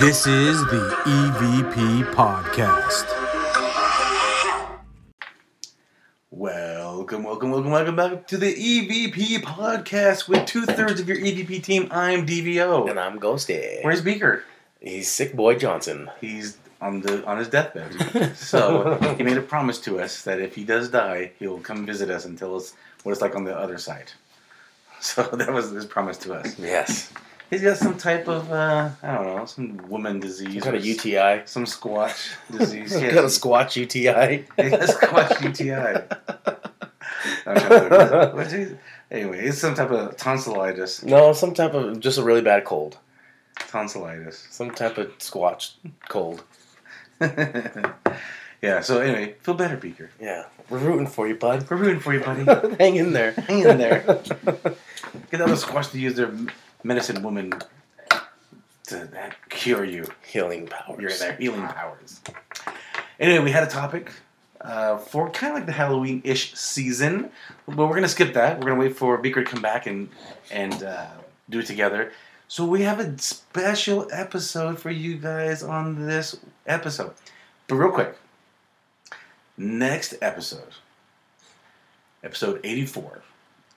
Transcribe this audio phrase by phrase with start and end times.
[0.00, 3.04] This is the EVP Podcast.
[6.30, 11.64] Welcome, welcome, welcome, welcome back to the EVP Podcast with two thirds of your EVP
[11.64, 11.88] team.
[11.90, 12.88] I'm DVO.
[12.88, 13.82] And I'm Ghosty.
[13.82, 14.44] Where's Beaker?
[14.78, 16.08] He's Sick Boy Johnson.
[16.20, 18.36] He's on the on his deathbed.
[18.36, 22.08] so he made a promise to us that if he does die, he'll come visit
[22.08, 22.72] us and tell us
[23.02, 24.12] what it's like on the other side.
[25.00, 26.56] So that was his promise to us.
[26.56, 27.12] Yes.
[27.50, 30.52] He's got some type of uh, I don't know, some woman disease.
[30.54, 31.42] Some kind of UTI.
[31.46, 32.92] Some squatch disease.
[32.92, 34.44] Some Yeah, kind of squatch UTI.
[34.58, 36.02] Has squatch UTI.
[37.46, 38.32] I'm trying to remember.
[38.36, 38.76] What's he-
[39.10, 41.02] Anyway, it's some type of tonsillitis.
[41.02, 42.98] No, some type of just a really bad cold.
[43.58, 44.46] Tonsillitis.
[44.50, 45.72] Some type of squatch
[46.10, 46.44] cold.
[48.62, 48.80] yeah.
[48.80, 50.10] So anyway, feel better, Beaker.
[50.20, 50.44] Yeah.
[50.68, 51.66] We're rooting for you, bud.
[51.70, 52.44] We're rooting for you, buddy.
[52.78, 53.32] Hang in there.
[53.32, 54.00] Hang in there.
[55.30, 56.30] Get other squatch to use their
[56.82, 57.52] medicine woman
[58.84, 59.08] to
[59.48, 60.06] cure you.
[60.26, 61.20] Healing powers.
[61.20, 62.20] You're healing powers.
[63.20, 64.12] Anyway, we had a topic
[64.60, 67.30] uh, for kind of like the Halloween-ish season,
[67.66, 68.58] but we're gonna skip that.
[68.58, 70.08] We're gonna wait for Beaker to come back and
[70.50, 71.06] and uh,
[71.50, 72.12] do it together.
[72.46, 77.12] So we have a special episode for you guys on this episode.
[77.66, 78.16] But real quick,
[79.58, 80.74] next episode,
[82.24, 83.22] episode eighty-four,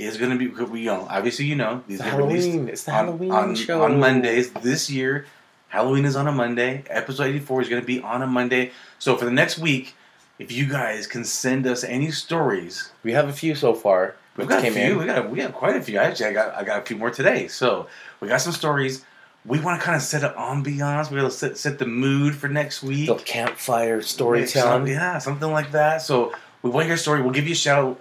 [0.05, 2.69] is gonna be we know obviously you know these It's get released Halloween.
[2.69, 3.83] It's the on, Halloween on, show.
[3.83, 5.25] on Mondays this year.
[5.69, 6.83] Halloween is on a Monday.
[6.89, 8.71] Episode 84 is going to be on a Monday.
[8.99, 9.95] So for the next week,
[10.37, 14.15] if you guys can send us any stories, We have a few so far.
[14.35, 14.81] we've got a few.
[14.81, 14.97] in.
[14.97, 15.97] We got we got quite a few.
[15.97, 17.47] Actually, I got I got a few more today.
[17.47, 17.87] So
[18.19, 19.05] we got some stories.
[19.45, 21.09] We want to kind of set an ambiance.
[21.09, 23.07] We're going to set, set the mood for next week.
[23.09, 24.87] Little campfire storytelling.
[24.87, 26.01] Yeah, something like that.
[26.03, 27.21] So we want your story.
[27.23, 27.99] We'll give you a shout.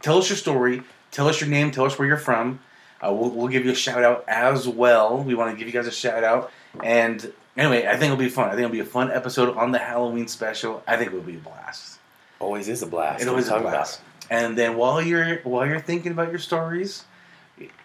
[0.00, 0.82] Tell us your story.
[1.10, 1.70] Tell us your name.
[1.70, 2.60] Tell us where you're from.
[3.02, 5.22] Uh, we'll, we'll give you a shout out as well.
[5.22, 6.52] We want to give you guys a shout out.
[6.82, 8.48] And anyway, I think it'll be fun.
[8.48, 10.82] I think it'll be a fun episode on the Halloween special.
[10.86, 11.98] I think it'll be a blast.
[12.38, 13.22] Always is a blast.
[13.22, 14.00] It always is a blast.
[14.30, 17.04] And then while you're while you're thinking about your stories,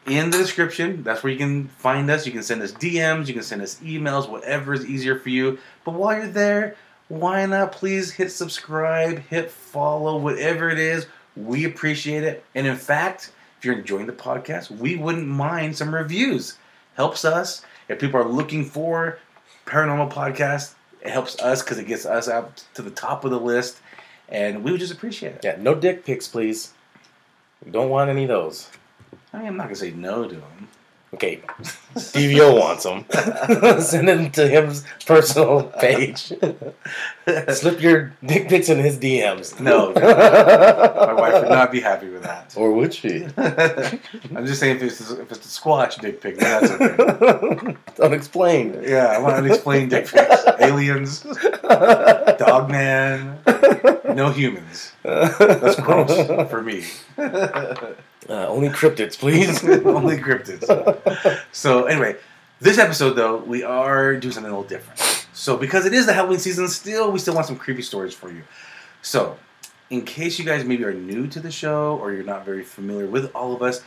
[0.05, 2.25] in the description, that's where you can find us.
[2.25, 5.57] You can send us DMs, you can send us emails, whatever is easier for you.
[5.83, 6.75] But while you're there,
[7.07, 11.07] why not please hit subscribe, hit follow, whatever it is.
[11.35, 12.43] We appreciate it.
[12.55, 16.57] And in fact, if you're enjoying the podcast, we wouldn't mind some reviews.
[16.95, 17.63] Helps us.
[17.89, 19.19] If people are looking for
[19.65, 23.39] paranormal podcasts, it helps us because it gets us up to the top of the
[23.39, 23.79] list.
[24.29, 25.41] And we would just appreciate it.
[25.43, 26.73] Yeah, no dick pics, please.
[27.63, 28.69] We don't want any of those.
[29.33, 30.67] I mean, I'm not gonna say no to him.
[31.15, 31.39] Okay,
[31.95, 33.05] DVO wants them.
[33.81, 36.33] Send them to his personal page.
[37.53, 39.57] Slip your dick pics in his DMs.
[39.61, 42.53] No, my wife would not be happy with that.
[42.57, 43.25] Or would she?
[43.37, 47.77] I'm just saying if it's if it's a squatch dick pic, then that's okay.
[48.01, 48.83] Unexplained.
[48.83, 50.43] Yeah, I want unexplained dick pics.
[50.59, 51.21] Aliens,
[51.61, 53.39] dog man,
[54.13, 54.91] no humans.
[55.03, 56.83] That's gross for me.
[58.27, 59.63] Uh, only cryptids, please.
[59.85, 60.65] Only cryptids.
[61.51, 62.15] So anyway,
[62.59, 65.27] this episode though, we are doing something a little different.
[65.33, 68.31] So because it is the Halloween season, still we still want some creepy stories for
[68.31, 68.41] you.
[69.01, 69.37] So,
[69.91, 73.05] in case you guys maybe are new to the show or you're not very familiar
[73.05, 73.83] with all of us,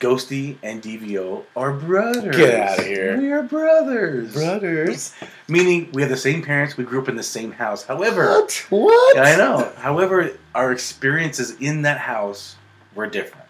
[0.00, 2.36] Ghosty and DVO are brothers.
[2.36, 3.16] Get outta here.
[3.18, 4.32] We are brothers.
[4.34, 5.14] Brothers.
[5.48, 7.84] Meaning we have the same parents, we grew up in the same house.
[7.84, 8.66] However, What?
[8.68, 9.16] What?
[9.16, 9.72] yeah, I know.
[9.78, 12.54] However, our experiences in that house
[12.94, 13.47] were different.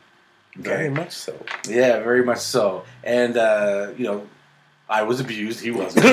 [0.59, 1.35] Very much so.
[1.69, 2.85] Yeah, very much so.
[3.05, 4.27] And uh, you know,
[4.89, 5.61] I was abused.
[5.61, 6.05] He wasn't.
[6.05, 6.11] he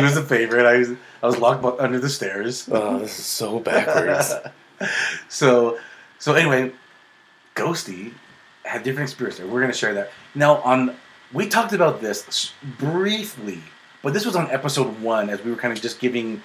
[0.00, 0.64] was the favorite.
[0.66, 0.90] I was
[1.22, 2.68] I was locked under the stairs.
[2.70, 4.32] Oh, this is so backwards.
[5.28, 5.78] so
[6.18, 6.72] so anyway,
[7.56, 8.12] Ghosty
[8.64, 9.46] had different experiences.
[9.46, 10.58] We're gonna share that now.
[10.58, 10.94] On
[11.32, 13.58] we talked about this briefly,
[14.02, 16.42] but this was on episode one as we were kind of just giving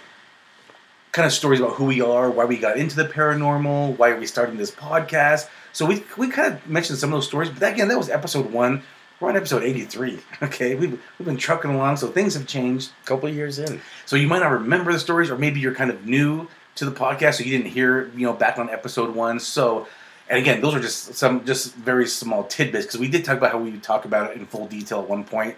[1.12, 4.20] kind of stories about who we are, why we got into the paranormal, why are
[4.20, 5.47] we started this podcast.
[5.74, 8.52] So we we kind of mentioned some of those stories, but again, that was episode
[8.52, 8.84] one.
[9.19, 10.19] We're on episode eighty three.
[10.42, 12.92] Okay, we've we've been trucking along, so things have changed.
[13.04, 13.81] A couple years in.
[14.06, 16.92] So you might not remember the stories, or maybe you're kind of new to the
[16.92, 19.39] podcast, so you didn't hear, you know, back on episode one.
[19.39, 19.88] So,
[20.30, 23.51] and again, those are just some just very small tidbits because we did talk about
[23.51, 25.56] how we would talk about it in full detail at one point.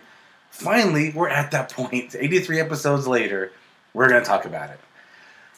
[0.50, 2.16] Finally, we're at that point.
[2.20, 3.52] 83 episodes later,
[3.94, 4.80] we're going to talk about it.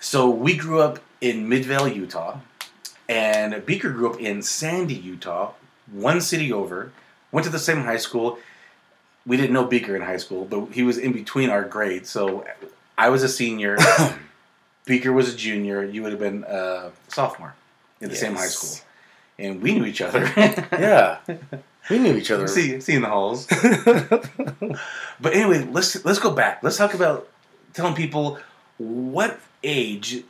[0.03, 2.39] So we grew up in Midvale, Utah,
[3.07, 5.53] and Beaker grew up in Sandy, Utah,
[5.89, 6.91] one city over.
[7.31, 8.37] Went to the same high school.
[9.25, 12.09] We didn't know Beaker in high school, but he was in between our grades.
[12.09, 12.45] So
[12.97, 13.77] I was a senior.
[14.85, 15.85] Beaker was a junior.
[15.85, 17.55] You would have been a sophomore
[18.01, 18.85] in the same high school,
[19.39, 20.29] and we knew each other.
[20.73, 21.19] Yeah.
[21.89, 22.47] We knew each other.
[22.47, 23.47] see, see in the halls.
[25.21, 26.61] But anyway, let's let's go back.
[26.61, 27.29] Let's talk about
[27.73, 28.39] telling people
[28.77, 30.23] what age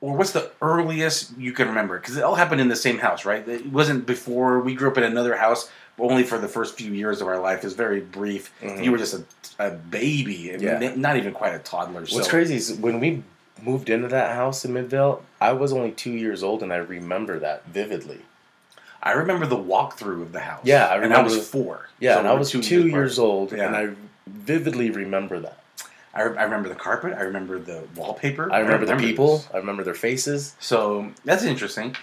[0.00, 3.24] or what's the earliest you can remember because it all happened in the same house,
[3.24, 3.46] right?
[3.48, 7.20] It wasn't before we grew up in another house, only for the first few years
[7.22, 7.58] of our life.
[7.58, 8.52] It was very brief.
[8.62, 8.84] Mhm.
[8.84, 9.24] You were just a,
[9.58, 10.92] a baby, Yeah.
[10.96, 12.00] not even quite a toddler.
[12.02, 12.28] What's so.
[12.28, 13.22] crazy is when we
[13.62, 17.38] moved into that house in Midvale, I was only two years old, and I remember
[17.38, 18.20] that vividly.
[19.02, 20.60] I remember the walkthrough of the house.
[20.64, 21.88] Yeah, I and I was four.
[22.00, 22.90] Yeah, So and I was two, apart.
[22.90, 23.66] years old, Yeah.
[23.68, 23.88] and I
[24.26, 25.58] vividly remember that.
[26.16, 27.12] I, I remember the carpet.
[27.14, 28.52] I remember the wallpaper.
[28.52, 29.38] I remember the people.
[29.38, 29.48] this.
[29.54, 30.54] I remember their faces.
[30.60, 31.94] So that's interesting,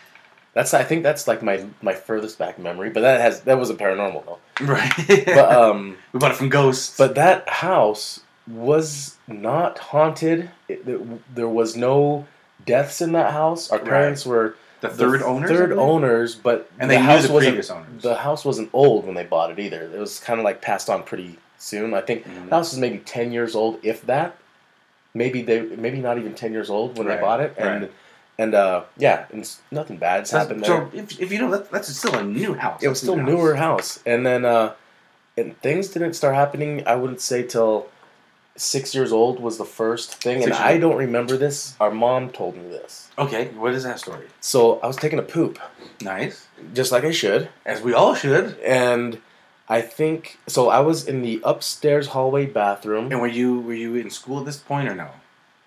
[0.54, 3.80] That's I think that's like my my furthest back memory, but that has that wasn't
[3.80, 4.39] paranormal though.
[4.65, 4.94] right?
[5.25, 6.98] But um, we bought it from Ghosts.
[6.98, 10.50] but that house was not haunted.
[10.68, 12.27] It, it- there was no
[12.66, 13.71] deaths in that house.
[13.71, 13.88] Our Right.
[13.88, 17.51] parents were the third the owners, Third owners, but and the they house the wasn't
[17.51, 18.01] previous owners.
[18.04, 19.81] the house wasn't old when they bought it either.
[19.94, 21.94] It was kind of like passed on pretty soon.
[21.94, 22.50] I think Mhm.
[22.50, 24.36] the house is maybe ten years old, if that.
[25.15, 27.92] Maybe they maybe not even ten years old when Right, they bought it, and right.
[28.39, 30.89] and uh, yeah, and it's, nothing bad's so, happened there.
[30.92, 32.81] so if, if you know that, that's still a new house.
[32.83, 34.00] it was still new newer house.
[34.06, 34.74] and then uh,
[35.38, 36.83] and things didn't start happening.
[36.88, 37.89] I wouldn't say till
[38.56, 41.75] six years old was the first thing, and Six years I don't remember this.
[41.80, 43.09] Our mom told me this.
[43.18, 44.25] Okay, what is that story?
[44.42, 45.59] So I was taking a poop,
[46.01, 48.57] Nice, just like I should, as we all should.
[48.66, 49.19] and
[49.69, 50.69] I think so.
[50.69, 53.12] I was in the upstairs hallway bathroom.
[53.12, 55.10] And were you were you in school at this point or no?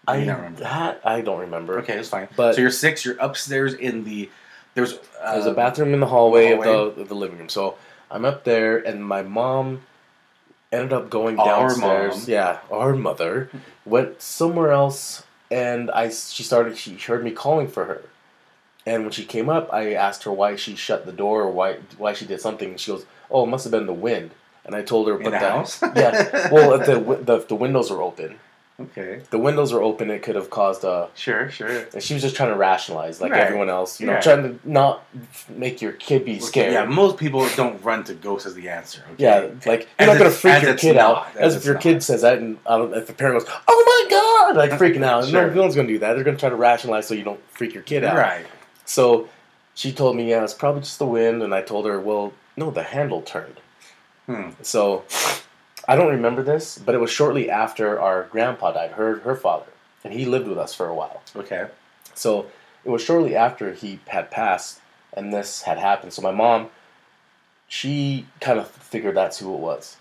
[0.08, 0.60] I don't remember.
[0.60, 1.78] that I don't remember.
[1.80, 2.28] Okay, it's fine.
[2.36, 3.04] But- so you're six.
[3.04, 4.28] You're upstairs in the
[4.74, 6.68] there's uh, There's a bathroom in the hallway, hallway.
[6.68, 7.48] Of, the, of the living room.
[7.48, 7.76] So
[8.10, 9.82] I'm up there, and my mom
[10.70, 12.16] ended up going Our downstairs.
[12.18, 12.24] mom.
[12.28, 13.48] Yeah, our mother
[13.86, 16.76] went somewhere else, and I she started.
[16.76, 18.02] She heard me calling for her,
[18.86, 21.76] and when she came up, I asked her why she shut the door or why
[21.98, 22.76] why she did something.
[22.76, 24.30] She goes, "Oh, it must have been the wind."
[24.64, 25.80] And I told her, in "But the house.
[25.94, 28.38] yeah, well, if the, the the windows were open.
[28.80, 30.10] okay, The windows were open.
[30.10, 31.86] It could have caused a sure, sure.
[31.94, 33.40] and she was just trying to rationalize, like Right.
[33.46, 34.22] everyone else, you know, Right.
[34.22, 35.02] trying to not
[35.48, 36.72] make your kid be scared.
[36.74, 39.02] Yeah, most people don't run to ghosts as the answer.
[39.14, 39.22] Okay?
[39.24, 41.26] Yeah, like As you're not gonna freak your kid not, out.
[41.36, 41.82] as As if your not.
[41.84, 45.24] kid says that, and um, if the parent goes, "Oh my god!" like freaking out,
[45.26, 45.46] Sure.
[45.48, 46.14] no, no one's gonna do that.
[46.14, 48.16] They're gonna try to rationalize so you don't freak your kid out.
[48.16, 48.44] right.
[48.86, 49.28] So
[49.74, 52.70] she told me, "Yeah, it's probably just the wind," and I told her, "Well, no,
[52.70, 53.60] the handle turned."
[54.24, 54.50] Hmm.
[54.62, 55.04] So
[55.86, 59.72] I don't remember this, but it was shortly after our grandpa died, her her father,
[60.02, 61.20] and he lived with us for a while.
[61.36, 61.66] Okay.
[62.14, 62.46] So
[62.84, 64.80] it was shortly after he had passed
[65.16, 66.12] and this had happened.
[66.12, 66.68] So my mom,
[67.66, 69.96] she kind of figured that's who it was.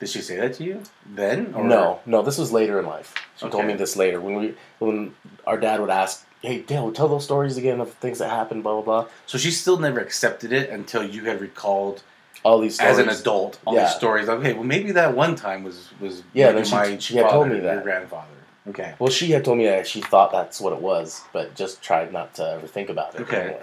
[0.00, 1.52] Did she say that to you then?
[1.54, 1.62] Or?
[1.62, 3.14] No, no, this was later in life.
[3.36, 5.14] She told me this later when we when
[5.46, 8.80] our dad would ask, "Hey, Dale, tell those stories again of things that happened." Blah
[8.80, 9.06] blah blah.
[9.26, 12.02] So she still never accepted it until you had recalled
[12.42, 12.98] All these stories.
[12.98, 13.84] as an adult all Yeah.
[13.84, 14.28] these stories.
[14.28, 17.28] Like, okay, well maybe that one time was was Yeah, then she- my she had
[17.30, 17.74] told me that.
[17.74, 18.26] your grandfather.
[18.68, 18.94] Okay.
[18.98, 22.12] Well, she had told me that she thought that's what it was, but just tried
[22.12, 23.22] not to ever think about it.
[23.22, 23.36] Okay.
[23.40, 23.62] anymore.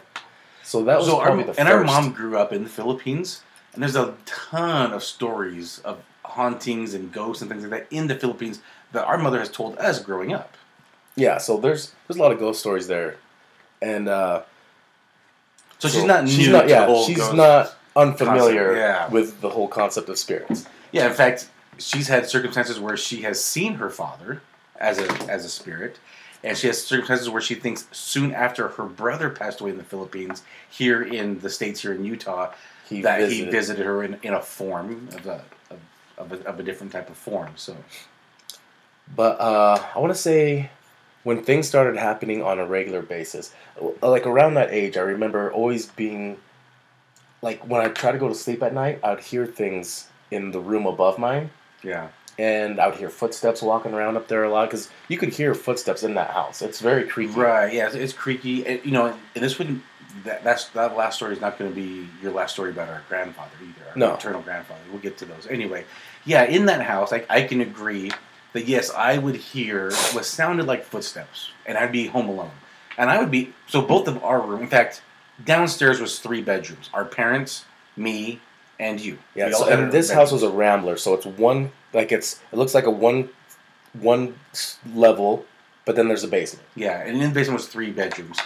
[0.63, 1.71] So that was so our, probably the and first.
[1.71, 3.41] our mom grew up in the Philippines,
[3.73, 8.07] and there's a ton of stories of hauntings and ghosts and things like that in
[8.07, 8.59] the Philippines
[8.91, 10.55] that our mother has told us growing up.
[11.17, 13.17] Yeah, so there's there's a lot of ghost stories there,
[13.81, 14.43] and uh,
[15.79, 16.29] So, she's not new.
[16.29, 16.69] She's not.
[16.69, 19.09] Yeah, she's not unfamiliar concept, yeah.
[19.09, 20.65] with the whole concept of spirits.
[20.91, 21.49] Yeah, in fact,
[21.79, 24.41] she's had circumstances where she has seen her father
[24.79, 25.97] as a as a spirit,
[26.43, 29.83] and she has circumstances where she thinks soon after her brother passed away in the
[29.83, 32.51] Philippines, here in the states, here in Utah,
[32.87, 33.45] He that visited.
[33.45, 35.79] he visited her in, in a form of a of,
[36.19, 37.53] of, a of a different type of form.
[37.55, 37.75] So
[39.15, 40.69] But uh, I want to say
[41.27, 45.51] when things started happening on a regular basis, uh, like around that age, I remember
[45.51, 46.37] always being
[47.41, 50.61] like when I try to go to sleep at night, I'd hear things in the
[50.61, 51.49] room above mine,
[51.83, 52.07] yeah,
[52.39, 55.53] and I would hear footsteps walking around up there a lot because you could hear
[55.53, 56.61] footsteps in that house.
[56.61, 57.33] It's very creepy.
[57.37, 58.65] right, yeah, it's, it's creaky.
[58.65, 59.83] And, you know, and this wouldn't.
[60.23, 63.03] That, that's that last story is not going to be your last story about our
[63.09, 63.89] grandfather either.
[63.91, 64.11] Our No.
[64.13, 64.79] maternal grandfather.
[64.91, 65.83] We'll get to those anyway.
[66.25, 68.11] Yeah, in that house, I, I can agree
[68.65, 72.51] yes, I would hear what sounded like footsteps, and I'd be home alone,
[72.97, 74.61] and I would be so both of our room.
[74.61, 75.01] In fact,
[75.43, 76.89] downstairs was three bedrooms.
[76.93, 78.39] Our parents, me,
[78.79, 79.17] and you.
[79.35, 80.11] Yeah, so, and this bedrooms.
[80.11, 83.29] house was a rambler, so it's one like it's it looks like a one
[83.93, 84.35] one
[84.93, 85.45] level,
[85.85, 86.65] but then there's a basement.
[86.75, 88.39] Yeah, and in the basement was three bedrooms,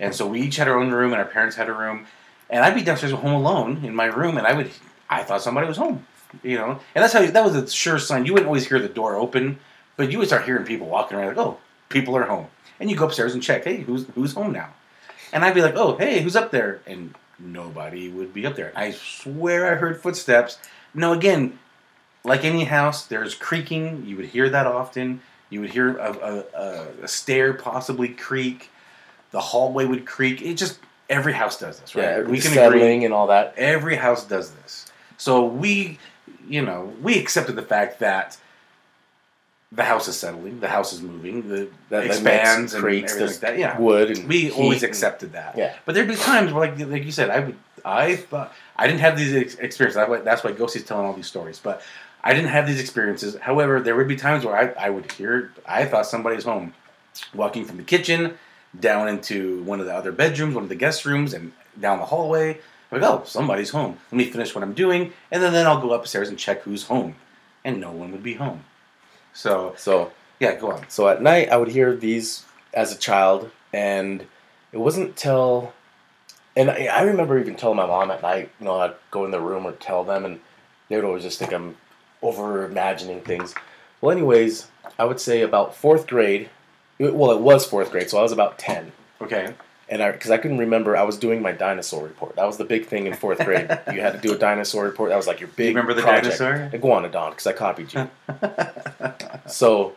[0.00, 2.06] and so we each had our own room, and our parents had a room,
[2.50, 4.70] and I'd be downstairs home alone in my room, and I would,
[5.08, 6.06] I thought somebody was home,
[6.42, 8.26] you know, and that's how you, that was a sure sign.
[8.26, 9.58] You wouldn't always hear the door open,
[9.96, 12.46] but you would start hearing people walking around, like, oh, people are home,
[12.80, 14.70] and you go upstairs and check, hey, who's who's home now,
[15.32, 18.72] and I'd be like, oh, hey, who's up there, and nobody would be up there.
[18.74, 20.58] I swear I heard footsteps.
[20.94, 21.58] No, again,
[22.24, 24.04] like any house, there's creaking.
[24.06, 25.20] You would hear that often.
[25.48, 28.70] You would hear a, a, a, stair possibly creak.
[29.30, 30.42] The hallway would creak.
[30.42, 32.02] It just every house does this, right?
[32.02, 33.04] Yeah, we can agree.
[33.04, 33.54] and all that.
[33.56, 34.90] Every house does this.
[35.18, 35.98] So we,
[36.48, 38.36] you know, we accepted the fact that
[39.72, 43.42] the house is settling, the house is moving, the That, expands and creaks, everything there's
[43.42, 43.58] like that.
[43.58, 45.56] Yeah, wood and we always and- accepted that.
[45.58, 45.74] Yeah.
[45.84, 49.00] But there'd be times where, like, like you said, I would, I thought I didn't
[49.00, 49.96] have these ex- experiences.
[49.96, 51.58] That's why, that's why Ghosty's telling all these stories.
[51.58, 51.82] But
[52.22, 53.36] I didn't have these experiences.
[53.36, 56.72] However, there would be times where I, I would hear, I thought somebody's home,
[57.34, 58.38] walking from the kitchen
[58.78, 62.04] down into one of the other bedrooms, one of the guest rooms, and down the
[62.06, 62.58] hallway.
[62.92, 63.98] I'm like, oh, somebody's home.
[64.12, 66.84] Let me finish what I'm doing, and then, then I'll go upstairs and check who's
[66.84, 67.16] home,
[67.64, 68.64] and no one would be home.
[69.34, 70.88] So So yeah, go on.
[70.88, 74.26] So at night, I would hear these as a child, and
[74.72, 75.72] it wasn't till,
[76.54, 79.30] and I, I remember even telling my mom at night, you know, I'd go in
[79.30, 80.40] the room or tell them, and
[80.88, 81.76] they would always just think I'm
[82.22, 83.54] over imagining things.
[84.00, 86.50] Well, anyways, I would say about fourth grade.
[86.98, 89.54] it- Well, it was fourth grade, so I was about ten, Okay.
[89.88, 92.36] And I because I couldn't remember, I was doing my dinosaur report.
[92.36, 93.68] That was the big thing in fourth grade.
[93.92, 95.10] you had to do a dinosaur report.
[95.10, 95.68] That was like your big.
[95.68, 96.38] remember the project.
[96.38, 96.78] dinosaur?
[96.78, 98.08] Iguanodon, because I copied you.
[99.46, 99.94] so,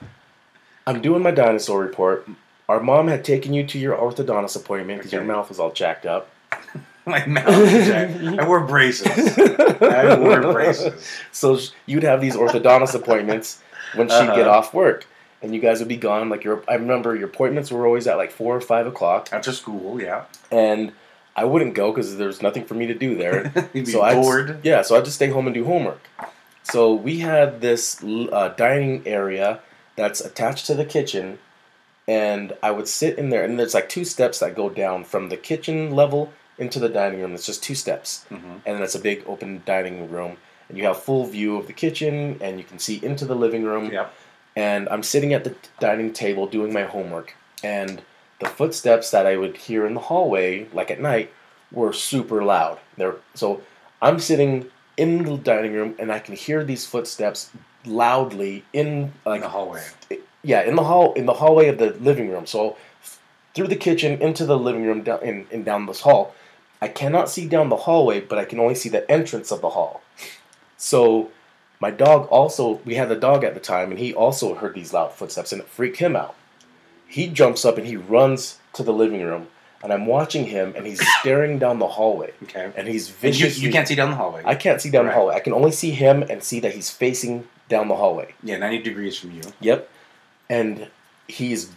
[0.88, 2.28] I'm doing my dinosaur report.
[2.68, 6.06] Our mom had taken you to your orthodontist appointment because your mouth was all jacked
[6.06, 6.30] up.
[7.06, 8.40] My mouth is jacked.
[8.40, 9.08] I wore braces.
[9.82, 10.94] I wore braces.
[11.32, 13.64] So sh- you'd have these orthodontist appointments
[13.96, 14.36] when she'd Uh-huh.
[14.36, 15.08] get off work,
[15.42, 16.30] and you guys would be gone.
[16.30, 19.52] Like your, I remember your appointments were always at like four or five o'clock, After
[19.52, 20.26] school, yeah.
[20.52, 20.92] and
[21.36, 23.52] I wouldn't go because there's nothing for me to do there.
[23.74, 24.60] You'd be so I'd, bored.
[24.64, 26.02] yeah, so I'd just stay home and do homework.
[26.64, 29.62] So we had this uh, dining area
[29.96, 31.40] that's attached to the kitchen,
[32.08, 35.30] and I would sit in there, and there's like two steps that go down from
[35.30, 37.34] the kitchen level into the dining room.
[37.34, 40.84] It's just two steps, hmm and then it's a big open dining room, and you
[40.86, 43.92] have full view of the kitchen, and you can see into the living room.
[43.92, 44.14] Yep.
[44.56, 48.02] And I'm sitting at the dining table doing my homework, and
[48.40, 51.32] the footsteps that I would hear in the hallway, like at night,
[51.72, 52.80] were super loud.
[52.98, 53.62] They're so
[54.02, 57.52] I'm sitting in the dining room, and I can hear these footsteps
[57.86, 59.86] loudly in like in the hallway.
[60.44, 62.46] yeah in the hall in the hallway of the living room.
[62.46, 62.76] So
[63.54, 66.34] through the kitchen into the living room down and, and down this hall.
[66.82, 69.70] I cannot see down the hallway, but I can only see the entrance of the
[69.70, 70.02] hall.
[70.78, 71.30] So
[71.80, 74.94] my dog also we had a dog at the time and he also heard these
[74.94, 76.36] loud footsteps and it freaked him out.
[77.08, 79.48] He jumps up and he runs to the living room
[79.82, 82.72] and I'm watching him and he's staring down the hallway Okay.
[82.76, 83.60] and he's And you, vicious.
[83.60, 84.42] you can't see down the hallway.
[84.46, 85.12] I can't see down Right.
[85.12, 85.36] the hallway.
[85.36, 88.34] I can only see him and see that he's facing down the hallway.
[88.44, 89.42] yeah, 90 degrees from you.
[89.62, 89.90] Yep.
[90.50, 90.88] And
[91.28, 91.72] he's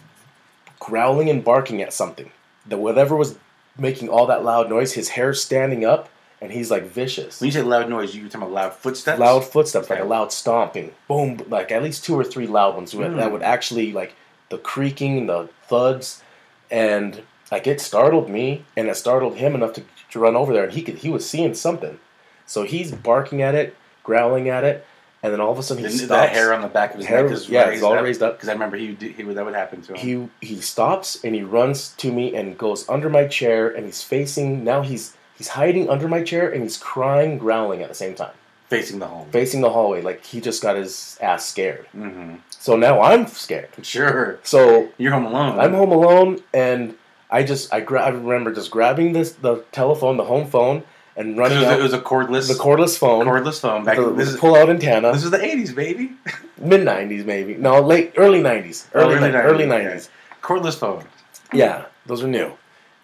[0.80, 2.30] growling and barking at something.
[2.66, 3.37] The whatever was
[3.78, 6.09] making all that loud noise, his hair standing up
[6.42, 7.40] and he's like vicious.
[7.40, 9.18] When you say loud noise, you're talking about loud footsteps?
[9.18, 10.92] Loud footsteps, like a loud stomping.
[11.08, 13.32] Boom, like at least two or three loud ones that- that Hmm.
[13.32, 14.14] would actually like
[14.50, 16.22] the creaking, the thuds,
[16.70, 20.64] and like it startled me and it startled him enough to, to run over there
[20.64, 21.99] and he could he was seeing something.
[22.46, 24.84] So he's barking at it, growling at it,
[25.22, 26.08] and then all of a sudden he stops.
[26.08, 28.02] the hair on the back of his Hair- neck is yeah, raised it's all up.
[28.02, 28.34] raised up.
[28.37, 30.28] Because I remember he, he that would happen to him.
[30.40, 34.02] he he stops and he runs to me and goes under my chair and he's
[34.02, 38.14] facing now he's he's hiding under my chair and he's crying growling at the same
[38.14, 38.32] time
[38.68, 39.28] facing the home.
[39.30, 43.68] facing the hallway like he just got his ass scared hmm so now i'm scared
[43.82, 44.38] Sure.
[44.42, 45.58] so You're home alone.
[45.60, 46.94] i'm home alone and
[47.30, 50.82] i just i, gra- I remember just grabbing this the telephone the home phone
[51.14, 53.84] and running It was, out it was a cordless, the cordless phone cordless phone.
[53.84, 56.12] Back the, this is pull out antenna this is the '80s, baby.
[56.58, 60.08] mid 90s maybe no late early 90s early, Early ni- early 90s, 90s.
[60.40, 61.04] Cordless phone.
[61.52, 62.52] Yeah, those are new.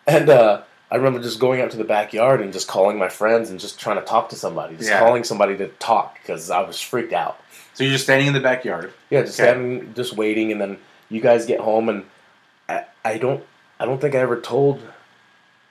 [0.06, 3.50] And uh, I remember just going out to the backyard and just calling my friends
[3.50, 4.98] and just trying to talk to somebody, just Yeah.
[5.00, 7.38] calling somebody to talk because I was freaked out.
[7.74, 8.92] So you're just standing in the backyard.
[9.10, 9.50] Yeah, just Okay.
[9.50, 10.78] standing, just waiting, and then
[11.10, 12.04] you guys get home, and
[12.68, 13.44] I, I don't,
[13.78, 14.82] I don't think I ever told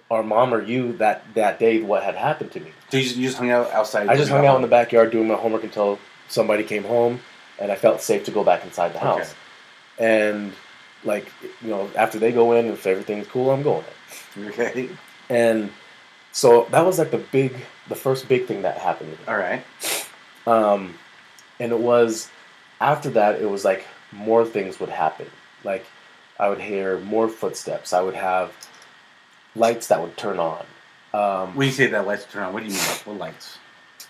[0.09, 2.71] our mom or you that that day what had happened to me.
[2.89, 4.07] So you just, you just hung out outside.
[4.07, 7.19] I just hung out in the backyard doing my homework until somebody came home,
[7.59, 9.33] and I felt safe to go back inside the house.
[9.97, 10.53] And
[11.03, 11.31] like
[11.61, 13.83] you know, after they go in, if everything's cool, I'm going
[14.35, 14.47] in.
[14.49, 14.89] Okay.
[15.29, 15.71] And
[16.31, 17.53] so that was like the big,
[17.89, 19.27] the first big thing that happened to me.
[19.27, 19.63] All right.
[20.45, 20.95] Um,
[21.59, 22.29] and it was
[22.79, 25.27] after that, it was like more things would happen.
[25.63, 25.85] Like
[26.39, 27.91] I would hear more footsteps.
[27.93, 28.53] I would have
[29.55, 30.65] lights that would turn on.
[31.13, 32.81] Um, When you say that lights turn on, what do you mean?
[33.05, 33.57] What lights?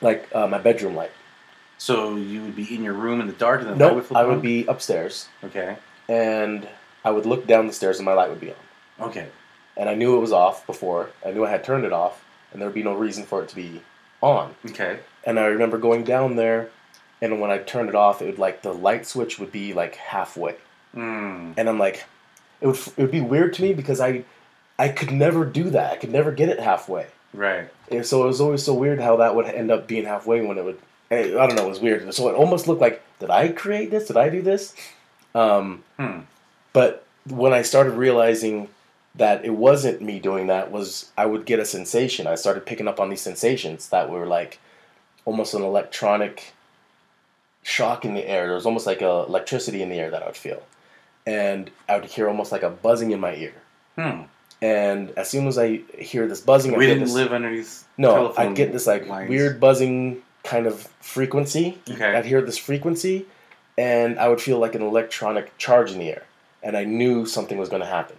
[0.02, 1.10] like uh, my bedroom light.
[1.80, 4.18] So you would be in your room in the dark and the light would flip
[4.18, 4.30] I on?
[4.30, 5.78] would be upstairs Okay.
[6.10, 6.68] and
[7.04, 9.08] I would look down the stairs and my light would be on.
[9.10, 9.28] Okay.
[9.78, 11.10] And I knew it was off before.
[11.26, 13.56] I knew I had turned it off, and there'd be no reason for it to
[13.56, 13.82] be
[14.22, 14.56] on.
[14.66, 15.00] Okay.
[15.24, 16.70] And I remember going down there,
[17.22, 19.96] and when I turned it off, it would like the light switch would be like
[19.96, 20.56] halfway,
[20.96, 21.54] Mm.
[21.58, 22.06] and I'm like,
[22.62, 24.24] it would it would be weird to me because I
[24.80, 25.94] I could never do that.
[25.94, 27.08] I could never get it halfway.
[27.34, 27.70] Right.
[27.92, 30.58] And so it was always so weird how that would end up being halfway when
[30.58, 30.80] it would.
[31.12, 31.66] I don't know.
[31.68, 32.12] It was weird.
[32.14, 34.08] So it almost looked like, did I create this?
[34.08, 34.74] Did I do this?
[35.36, 36.20] Um, Hmm.
[36.74, 38.70] but when I started realizing
[39.18, 42.28] that it wasn't me doing that, was I would get a sensation.
[42.28, 44.60] I started picking up on these sensations that were like
[45.26, 46.54] almost an electronic
[47.64, 48.46] shock in the air.
[48.48, 50.64] There was almost like a electricity in the air that I would feel,
[51.26, 53.54] and I would hear almost like a buzzing in my ear.
[53.96, 54.22] Hmm.
[54.62, 57.86] And as soon as I hear this buzzing, I We didn't this- live underneath.
[57.98, 59.30] no, I'd get this like lines.
[59.30, 61.78] weird buzzing kind of frequency.
[61.90, 62.16] Okay.
[62.16, 63.26] I'd hear this frequency,
[63.78, 66.24] and I would feel like an electronic charge in the air,
[66.64, 68.16] and I knew something was going to happen.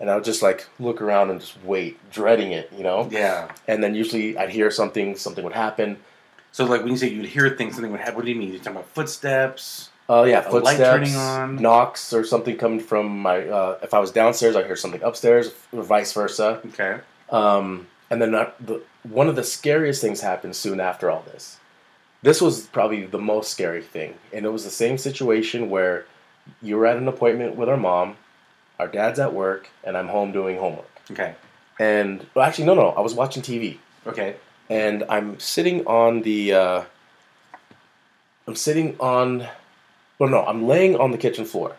[0.00, 3.08] And I would just like look around and just wait, dreading it, you know.
[3.10, 3.50] Yeah.
[3.66, 5.98] And then usually I'd hear something, something would happen.
[6.52, 8.14] So like when you say you'd hear things, something would happen.
[8.16, 8.50] What do you mean?
[8.50, 9.90] You're talking about footsteps.
[10.08, 11.56] Oh yeah, A light turning on.
[11.56, 13.46] knocks, or something coming from my.
[13.46, 16.62] Uh, if I was downstairs, I'd hear something upstairs, or vice versa.
[16.68, 17.00] Okay.
[17.28, 21.58] Um, and then uh, the, one of the scariest things happened soon after all this.
[22.22, 24.14] This was probably the most scary thing.
[24.32, 26.06] And it was the same situation where
[26.62, 28.16] you were at an appointment with our mom,
[28.78, 30.90] our dad's at work, and I'm home doing homework.
[31.10, 31.34] Okay.
[31.80, 33.78] And, well, actually, no, no, I was watching TV.
[34.06, 34.36] Okay.
[34.68, 36.82] And I'm sitting on the, uh,
[38.46, 39.46] I'm sitting on,
[40.18, 41.76] well, no, I'm laying on the kitchen floor.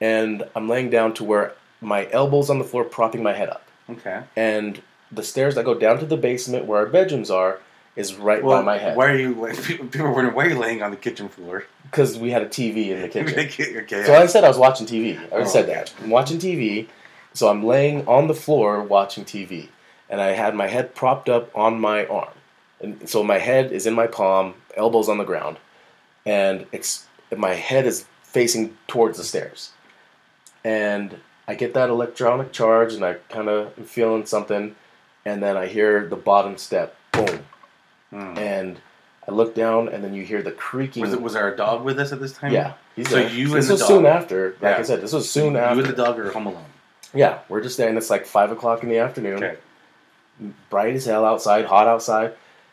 [0.00, 3.66] And I'm laying down to where my elbows on the floor, propping my head up
[3.90, 4.22] Okay.
[4.36, 7.58] and the stairs that go down to the basement where our bedrooms are
[7.96, 9.34] is right Well, by my head why are you?
[9.62, 11.64] People were wondering why are you laying on the kitchen floor?
[11.84, 13.76] because we had a TV in the kitchen.
[13.82, 14.04] okay.
[14.04, 15.18] so I said I was watching TV.
[15.30, 15.74] I Oh, said okay.
[15.74, 15.92] that.
[16.02, 16.88] I'm watching TV,
[17.34, 19.68] so I'm laying on the floor watching TV,
[20.08, 22.32] and I had my head propped up on my arm,
[22.80, 25.58] and so my head is in my palm, elbows on the ground,
[26.24, 27.06] and it's
[27.36, 29.70] my head is facing towards the stairs,
[30.64, 34.74] and I get that electronic charge, and I kind of am feeling something,
[35.26, 37.40] and then I hear the bottom step, boom,
[38.12, 38.36] Hmm.
[38.38, 38.78] and
[39.26, 41.02] I look down, and then you hear the creaking.
[41.02, 42.52] Was it was there a dog with us at this time?
[42.52, 43.28] yeah, he's So there.
[43.30, 44.50] you this and the was soon after.
[44.60, 44.78] Like Yeah.
[44.78, 45.76] I said, this was soon You after.
[45.76, 46.64] You and the dog are home alone.
[47.14, 49.56] Yeah, we're just there, and it's like five o'clock in the afternoon, Okay.
[50.70, 52.32] bright as hell outside, hot outside,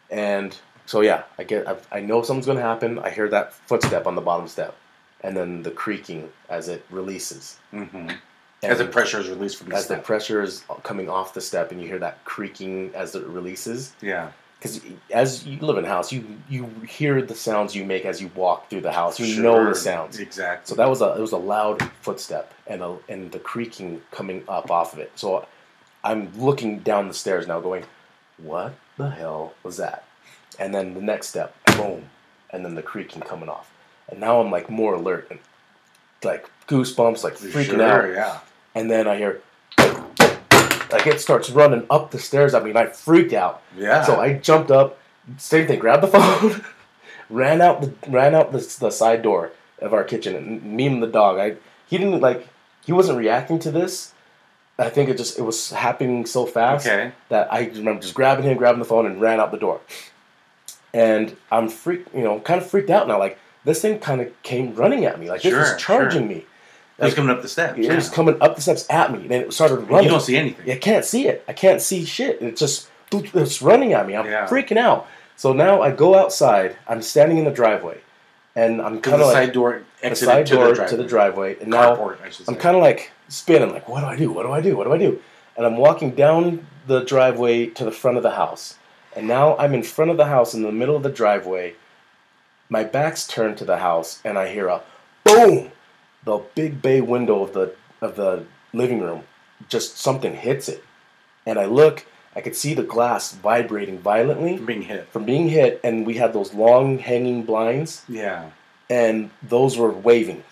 [0.10, 3.00] and so yeah, I get, I, I know something's gonna happen.
[3.00, 4.76] I hear that footstep on the bottom step,
[5.22, 7.58] and then the creaking as it releases.
[7.72, 8.18] hmm And
[8.64, 11.72] As the pressure is released from the as the pressure is coming off the step,
[11.72, 13.94] and you hear that creaking as it releases.
[14.02, 14.32] yeah.
[14.60, 18.22] Because as you live in a house, you you hear the sounds you make as
[18.22, 19.18] you walk through the house.
[19.20, 19.44] You Sure.
[19.44, 20.20] know the sounds.
[20.20, 20.70] Exactly.
[20.70, 24.44] So that was a it was a loud footstep and a, and the creaking coming
[24.50, 25.12] up off of it.
[25.16, 25.46] So
[26.04, 27.86] I'm looking down the stairs now, going,
[28.38, 30.04] "What the hell was that?"
[30.60, 32.10] And then the next step, boom,
[32.50, 33.72] and then the creaking coming off.
[34.10, 35.40] And now I'm like more alert and
[36.22, 38.10] like goosebumps, like freaking sure, out.
[38.14, 38.40] Yeah.
[38.76, 39.42] And then I hear
[40.92, 43.62] like it starts running up the stairs at me, and I freaked out.
[43.78, 44.04] Yeah.
[44.04, 44.98] So I jumped up,
[45.38, 46.64] same thing, grabbed the phone,
[47.30, 51.02] ran out the ran out the, the side door of our kitchen, and me and
[51.04, 51.40] the dog.
[51.40, 51.56] I
[51.88, 52.48] he didn't like
[52.86, 54.14] he wasn't reacting to this.
[54.78, 57.12] I think it just it was happening so fast Okay.
[57.28, 59.82] that I remember just grabbing him, grabbing the phone, and ran out the door.
[60.94, 63.20] And I'm freaked, you know, kind of freaked out now.
[63.20, 66.30] Like this thing kind of came running at me, like this Sure, was charging sure.
[66.38, 66.46] me.
[67.00, 67.78] It was coming up the steps.
[67.78, 67.96] It yeah.
[67.96, 70.06] was coming up the steps at me, and it started running.
[70.06, 70.70] You don't see anything.
[70.70, 71.44] I can't see it.
[71.48, 72.42] I can't see shit.
[72.42, 74.16] It just it's running at me.
[74.16, 74.48] I'm Yeah.
[74.48, 75.08] freaking out.
[75.36, 76.76] So now I go outside.
[76.88, 78.00] I'm standing in the driveway,
[78.56, 81.06] and I'm kind of like side door the exited side to door the to the
[81.06, 83.72] driveway, and now Carport, I'm kind of like spinning.
[83.72, 84.32] Like, what do I do?
[84.32, 84.76] What do I do?
[84.76, 85.22] What do I do?
[85.56, 88.76] And I'm walking down the driveway to the front of the house,
[89.16, 91.76] and now I'm in front of the house in the middle of the driveway.
[92.68, 94.82] My back's turned to the house, and I hear a
[95.24, 95.72] boom.
[96.24, 99.24] The big bay window of the of the living room,
[99.68, 100.84] just something hits it,
[101.46, 102.06] and I look.
[102.36, 105.12] I could see the glass vibrating violently from being hit.
[105.12, 108.52] from being hit, and we had those long hanging blinds, Yeah.
[108.90, 110.44] and those were waving.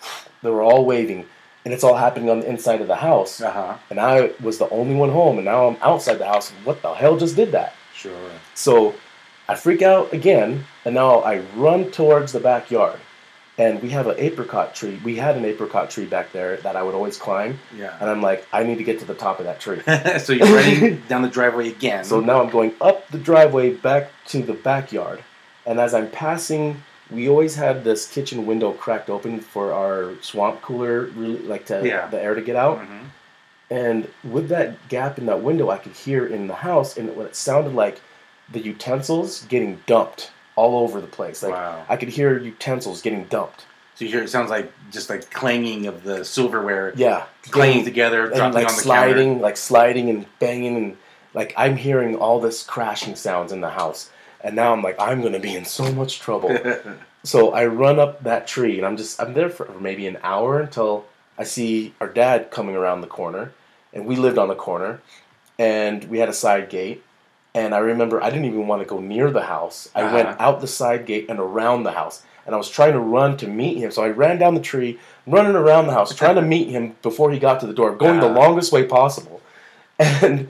[0.42, 1.26] They were all waving,
[1.64, 3.40] and it's all happening on the inside of the house.
[3.42, 3.74] Uh huh.
[3.90, 6.50] And I was the only one home, and now I'm outside the house.
[6.64, 7.74] What the hell just did that?
[7.94, 8.32] Sure.
[8.56, 8.96] So
[9.48, 13.00] I freak out again, and now I run towards the backyard.
[13.60, 15.00] And we have an apricot tree.
[15.04, 17.60] We had an apricot tree back there that I would always climb.
[17.76, 17.98] Yeah.
[18.00, 19.82] And I'm like, I need to get to the top of that tree.
[20.20, 22.04] so you're running down the driveway again.
[22.06, 25.24] So now I'm going up the driveway back to the backyard.
[25.66, 30.62] And as I'm passing, we always had this kitchen window cracked open for our swamp
[30.62, 32.08] cooler, really, like to Yeah.
[32.08, 32.80] the air to get out.
[32.82, 33.06] Mhm.
[33.70, 37.18] And with that gap in that window, I could hear in the house, and it,
[37.18, 38.02] it sounded like
[38.50, 41.42] the utensils getting dumped all over the place.
[41.42, 41.86] Like wow.
[41.88, 43.66] I could hear utensils getting dumped.
[43.96, 48.26] So you hear it sounds like just like clanging of the silverware Yeah, clanging together,
[48.26, 50.98] and dropping like on the sliding, like sliding and banging, and
[51.34, 54.12] like I'm hearing all this crashing sounds in the house.
[54.42, 56.58] And now I'm like, I'm gonna be in so much trouble.
[57.24, 60.62] So I run up that tree, and I'm just I'm there for maybe an hour
[60.62, 61.06] until
[61.38, 63.52] I see our dad coming around the corner,
[63.92, 65.02] and we lived on the corner,
[65.60, 67.04] and we had a side gate,
[67.58, 69.90] and I remember I didn't even want to go near the house.
[69.96, 70.44] I went Uh-huh.
[70.46, 73.48] out the side gate and around the house, and I was trying to run to
[73.48, 73.90] meet him.
[73.92, 77.32] So I ran down the tree, running around the house, trying to meet him before
[77.32, 78.40] he got to the door, going the Uh-huh.
[78.42, 79.42] longest way possible,
[80.00, 80.50] and.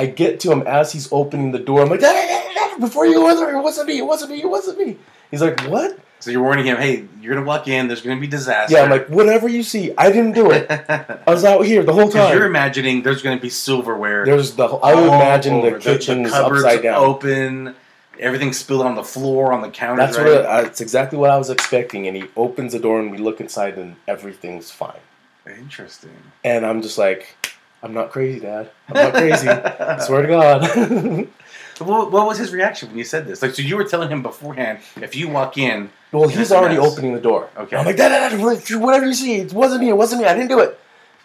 [0.00, 1.82] I get to him as he's opening the door.
[1.82, 4.30] I'm like, "Dad, Dad, Dad, before you go in there, it wasn't me, it wasn't
[4.30, 4.96] me, it wasn't me.
[5.32, 5.98] He's like, what?
[6.20, 7.86] So you're warning him, hey, you're gonna walk in.
[7.86, 8.74] There's gonna be disaster.
[8.74, 10.70] Yeah, I'm like, whatever you see, I didn't do it.
[10.88, 12.36] I was out here the whole time.
[12.36, 14.24] you're imagining there's gonna be silverware.
[14.24, 14.66] There's the.
[14.66, 15.70] I would imagine over.
[15.70, 16.96] the kitchen's cupboards upside down.
[16.96, 17.74] open,
[18.18, 20.02] everything spilled on the floor, on the counter.
[20.02, 20.26] That's what.
[20.26, 22.08] I, that's exactly what I was expecting.
[22.08, 24.98] And he opens the door, and we look inside, and everything's fine.
[25.46, 26.16] Interesting.
[26.44, 27.36] And I'm just like,
[27.82, 28.70] I'm not crazy, Dad.
[28.88, 29.48] I'm not crazy.
[29.48, 31.28] I swear to God.
[31.80, 33.42] What, what was his reaction when you said this?
[33.42, 36.92] Like, so you were telling him beforehand, if you walk in, well, he's already mess.
[36.92, 37.48] opening the door.
[37.56, 37.76] Okay.
[37.76, 39.88] I'm like, whatever you see, it wasn't me.
[39.90, 40.28] It wasn't me.
[40.28, 40.78] I didn't do it.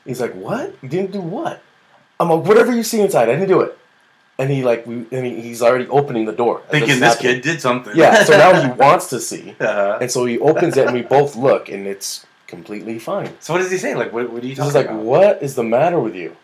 [0.06, 0.76] He's like, what?
[0.82, 1.62] You didn't do what?
[2.20, 3.78] I'm like, whatever you see inside, I didn't do it.
[4.38, 6.62] And he like, we, and he, he's already opening the door.
[6.70, 7.36] thinking is this happening.
[7.36, 7.96] kid did something.
[7.96, 9.56] Yeah, so now he wants to see.
[9.60, 13.30] Uh, And so he opens it and we both look and it's completely fine.
[13.40, 13.96] so what does he say?
[13.96, 15.00] Like, what, what are you He's talking like, about?
[15.04, 16.36] What is the matter with you?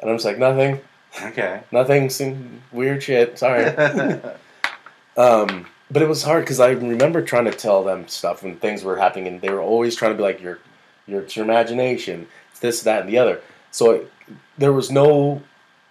[0.00, 0.80] And I'm just like, Nothing.
[1.22, 1.60] Okay.
[1.70, 2.10] Nothing.
[2.10, 3.38] Some weird shit.
[3.38, 3.64] Sorry.
[5.16, 8.82] um, but it was hard because I remember trying to tell them stuff when things
[8.82, 10.58] were happening and they were always trying to be like, Your
[11.06, 13.40] your it's your imagination, it's this, that, and the other.
[13.70, 14.12] So it,
[14.58, 15.42] there was no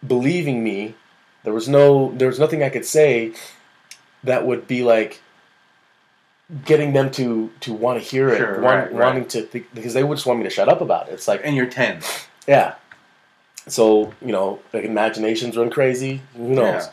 [0.06, 0.96] believing me.
[1.44, 3.34] There was no there was nothing I could say
[4.24, 5.22] that would be like
[6.66, 8.94] getting them to to want to hear it, Sure, want, right, right.
[8.94, 11.14] wanting to think, because they would just want me to shut up about it.
[11.14, 12.00] It's like and you're 10.
[12.48, 12.76] yeah.
[13.68, 16.22] So you know, like imaginations run crazy.
[16.36, 16.90] Who knows?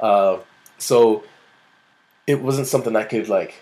[0.00, 0.38] Uh,
[0.78, 1.24] so
[2.26, 3.54] it wasn't something I could like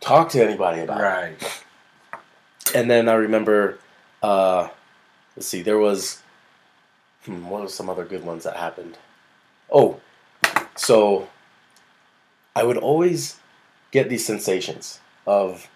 [0.00, 1.00] talk to anybody about.
[1.00, 1.64] Right.
[2.74, 3.78] And then I remember,
[4.22, 4.68] uh,
[5.36, 6.22] let's see, there was,
[7.24, 8.98] hmm, what was some other good ones that happened?
[9.70, 10.00] Oh,
[10.76, 11.28] so
[12.54, 13.38] I would always
[13.90, 15.68] get these sensations of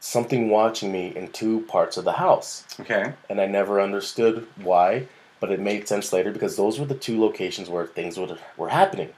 [0.00, 2.64] something watching me in two parts of the house.
[2.80, 3.12] Okay.
[3.28, 5.06] And I never understood why,
[5.40, 8.68] but it made sense later because those were the two locations where things would, were
[8.68, 9.10] happening.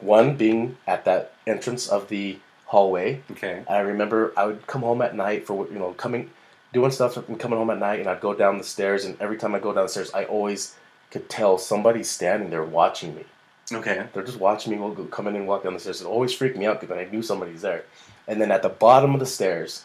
[0.00, 3.64] One being at that entrance of the hallway, Okay.
[3.68, 6.30] I remember I would come home at night for you know coming,
[6.72, 9.38] doing stuff and coming home at night, and I'd go down the stairs, and every
[9.38, 10.76] time I go down the stairs, I always
[11.10, 13.24] could tell somebody's standing there watching me.
[13.72, 14.06] Okay.
[14.12, 16.00] They're just watching me go come in and walk down the stairs.
[16.00, 17.84] It always freaked me out because I knew somebody's there.
[18.26, 19.84] And then at the bottom of the stairs,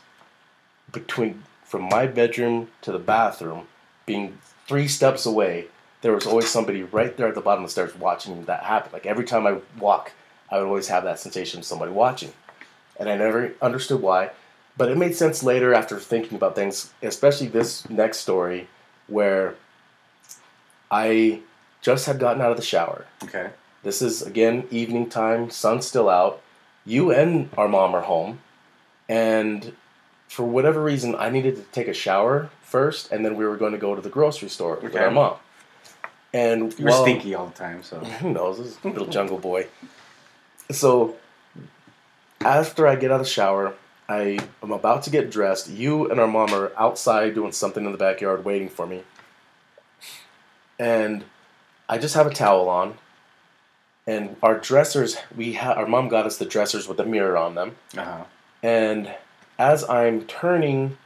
[0.92, 3.68] between from my bedroom to the bathroom,
[4.06, 5.68] being three steps away,
[6.02, 8.92] there was always somebody right there at the bottom of the stairs watching that happen.
[8.92, 10.12] Like every time I walk,
[10.50, 12.34] I would always have that sensation of somebody watching.
[13.00, 14.32] And I never understood why.
[14.76, 18.68] But it made sense later after thinking about things, especially this next story
[19.08, 19.56] where
[20.90, 21.42] I
[21.82, 23.06] just had gotten out of the shower.
[23.24, 23.52] Okay.
[23.84, 26.42] This is again evening time, sun's still out.
[26.86, 28.40] You and our mom are home,
[29.08, 29.74] and
[30.34, 33.74] for whatever reason, I needed to take a shower first, and then we were going
[33.74, 35.04] to go to the grocery store with Okay.
[35.06, 35.36] our mom.
[36.34, 38.00] And You were while- stinky all the time, so.
[38.00, 38.58] who knows?
[38.58, 39.68] This is a little jungle boy.
[40.72, 41.16] So
[42.42, 43.76] after I get out of the shower,
[44.10, 45.70] I am about to get dressed.
[45.70, 49.04] You and our mom are outside doing something in the backyard waiting for me.
[50.80, 51.24] And
[51.88, 52.98] I just have a towel on.
[54.06, 57.56] And our dressers, we ha- our mom got us the dressers with the mirror on
[57.56, 57.76] them.
[57.98, 58.24] Uh-huh.
[58.62, 59.14] And
[59.58, 60.98] as I'm turning,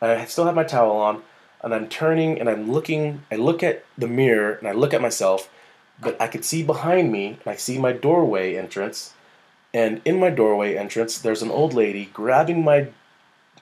[0.00, 1.22] I still have my towel on,
[1.62, 3.22] and I'm turning and I'm looking.
[3.30, 5.50] I look at the mirror and I look at myself,
[6.00, 9.14] but I could see behind me, and I see my doorway entrance.
[9.74, 12.88] And in my doorway entrance, there's an old lady grabbing my,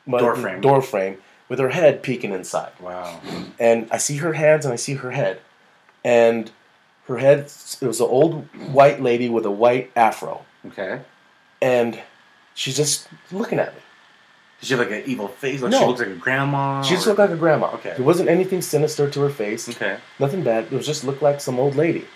[0.06, 0.60] my Door frame.
[0.60, 2.72] door frame with her head peeking inside.
[2.80, 3.20] Wow.
[3.58, 5.40] And I see her hands and I see her head.
[6.04, 6.50] And
[7.06, 10.44] her head, it was an old white lady with a white afro.
[10.66, 11.00] Okay.
[11.60, 12.00] And
[12.54, 13.80] she's just looking at me.
[14.62, 15.62] She have like an evil face?
[15.62, 15.78] Like No.
[15.80, 16.82] she looks like a grandma?
[16.82, 17.70] She just or- looked like a grandma.
[17.74, 17.94] Okay.
[17.96, 19.68] There wasn't anything sinister to her face.
[19.68, 19.96] Okay.
[20.18, 20.64] Nothing bad.
[20.64, 22.06] It was just looked like some old lady.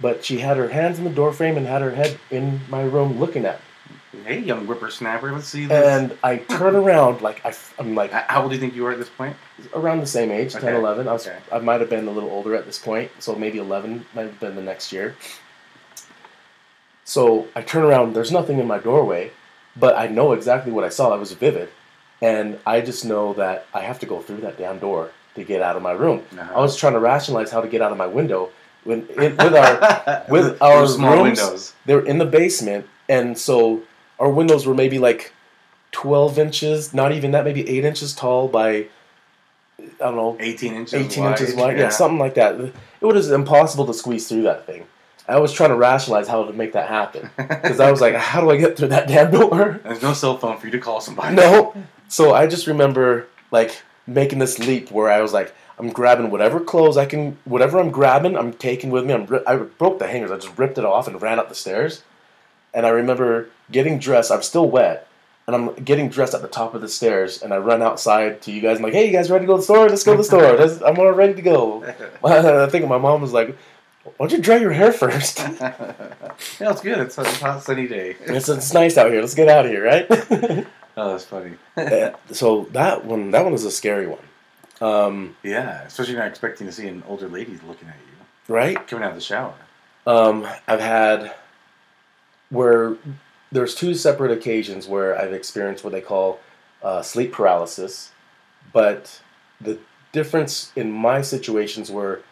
[0.00, 3.18] But she had her hands in the doorframe and had her head in my room
[3.18, 3.56] looking at
[4.12, 4.20] me.
[4.24, 5.32] Hey, young whippersnapper.
[5.32, 5.86] Let's see this.
[5.86, 8.92] And I turn around, like I, am like How old do you think you were
[8.92, 9.36] at this point?
[9.74, 10.76] around the same age, 10, Okay.
[10.76, 11.08] 11.
[11.08, 11.36] I was, Okay.
[11.50, 14.38] I might have been a little older at this point, so maybe 11 might have
[14.38, 15.16] been the next year.
[17.04, 19.30] So I turn around, there's nothing in my doorway,
[19.76, 21.14] but I know exactly what I saw.
[21.14, 21.70] It was vivid.
[22.20, 25.62] And I just know that I have to go through that damn door to get
[25.62, 26.24] out of my room.
[26.32, 26.52] Uh-huh.
[26.54, 28.50] I was trying to rationalize how to get out of my window
[28.84, 31.74] when, in, with our with our small rooms, windows.
[31.86, 33.82] they're in the basement, and so
[34.18, 35.32] our windows were maybe like
[35.92, 38.88] twelve inches, not even that, maybe eight inches tall by
[39.78, 41.40] I don't know, 18 inches eighteen wide.
[41.40, 41.88] inches wide, yeah.
[41.88, 42.58] something like that.
[42.60, 42.72] It
[43.04, 44.86] was impossible to squeeze through that thing.
[45.28, 48.40] I was trying to rationalize how to make that happen because I was like, how
[48.40, 49.78] do I get through that damn door?
[49.84, 51.36] There's no cell phone for you to call somebody.
[51.36, 51.74] No.
[52.08, 56.58] So I just remember like making this leap where I was like, I'm grabbing whatever
[56.58, 59.14] clothes I can, whatever I'm grabbing, I'm taking with me.
[59.14, 60.30] I'm, I broke the hangers.
[60.30, 62.02] I just ripped it off and ran up the stairs.
[62.74, 64.32] And I remember getting dressed.
[64.32, 65.06] I'm still wet.
[65.46, 67.42] And I'm getting dressed at the top of the stairs.
[67.42, 68.78] And I run outside to you guys.
[68.78, 69.88] I'm like, hey, you guys ready to go to the store?
[69.88, 70.86] Let's go to the store.
[70.86, 71.84] I'm all ready to go.
[72.24, 73.56] I think my mom was like,
[74.16, 75.38] why don't you dry your hair first?
[75.60, 75.92] yeah,
[76.60, 76.98] it's good.
[76.98, 78.16] It's a, it's a hot sunny day.
[78.20, 79.20] it's, it's nice out here.
[79.20, 80.66] Let's get out of here, right?
[80.98, 81.52] Oh, that's funny.
[81.76, 84.18] Uh, so that one, that one was a scary one.
[84.80, 88.08] Um, yeah, especially not expecting to see an older lady looking at you
[88.48, 88.86] right?
[88.86, 89.54] coming out of the shower.
[90.06, 91.34] Um, I've had
[92.50, 92.96] where
[93.52, 96.40] there's two separate occasions where I've experienced what they call
[96.82, 98.10] uh, sleep paralysis,
[98.72, 99.20] but
[99.60, 99.78] the
[100.12, 102.22] difference in my situations were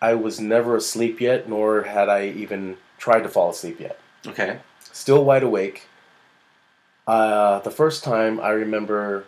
[0.00, 3.98] I was never asleep yet, nor had I even tried to fall asleep yet.
[4.26, 4.58] Okay.
[4.92, 5.88] Still wide awake.
[7.06, 9.24] Uh, the first time I remember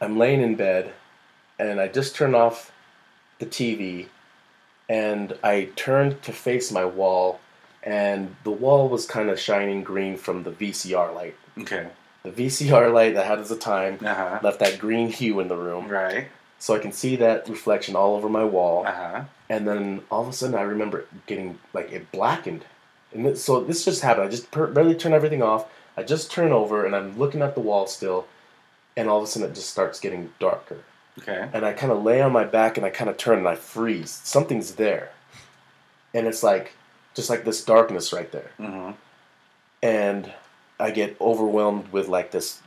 [0.00, 0.92] I'm laying in bed
[1.58, 2.70] and I just turned off
[3.38, 4.08] the TV
[4.88, 7.40] and I turned to face my wall
[7.82, 11.36] and the wall was kind of shining green from the VCR light.
[11.58, 11.88] Okay.
[12.22, 14.38] The VCR light that had at the time Uh huh.
[14.42, 15.88] left that green hue in the room.
[15.88, 16.28] Right.
[16.58, 18.86] So I can see that reflection all over my wall.
[18.86, 19.24] Uh huh.
[19.48, 22.64] And then all of a sudden I remember getting like it blackened.
[23.12, 24.26] And this, so this just happened.
[24.26, 25.66] I just per- barely turn everything off.
[25.96, 28.26] I just turn over and I'm looking at the wall still.
[28.96, 30.78] And all of a sudden it just starts getting darker.
[31.20, 31.48] Okay.
[31.52, 33.54] and I kind of lay on my back and I kind of turn and I
[33.54, 34.10] freeze.
[34.24, 35.12] Something's there,
[36.12, 36.72] and it's like
[37.14, 38.90] just like this darkness right there, Mm-hmm.
[39.80, 40.32] and
[40.80, 42.60] I get overwhelmed with like this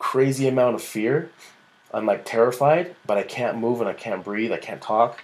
[0.00, 1.30] crazy amount of fear.
[1.94, 4.50] I'm like terrified, but I can't move and I can't breathe.
[4.50, 5.22] I can't talk.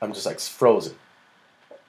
[0.00, 0.94] I'm just like frozen,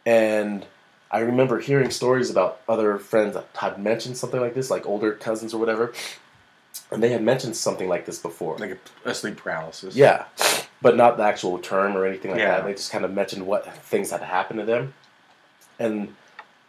[0.04, 0.66] and
[1.10, 5.14] I remember hearing stories about other friends that had mentioned something like this, like older
[5.14, 5.94] cousins or whatever,
[6.92, 8.58] and they had mentioned something like this before.
[8.58, 9.96] Like a, sleep paralysis.
[9.96, 10.26] Yeah,
[10.82, 12.58] but not the actual term or anything like Yeah.
[12.58, 12.66] that.
[12.66, 14.94] They just kind of mentioned what things had happened to them,
[15.80, 16.14] and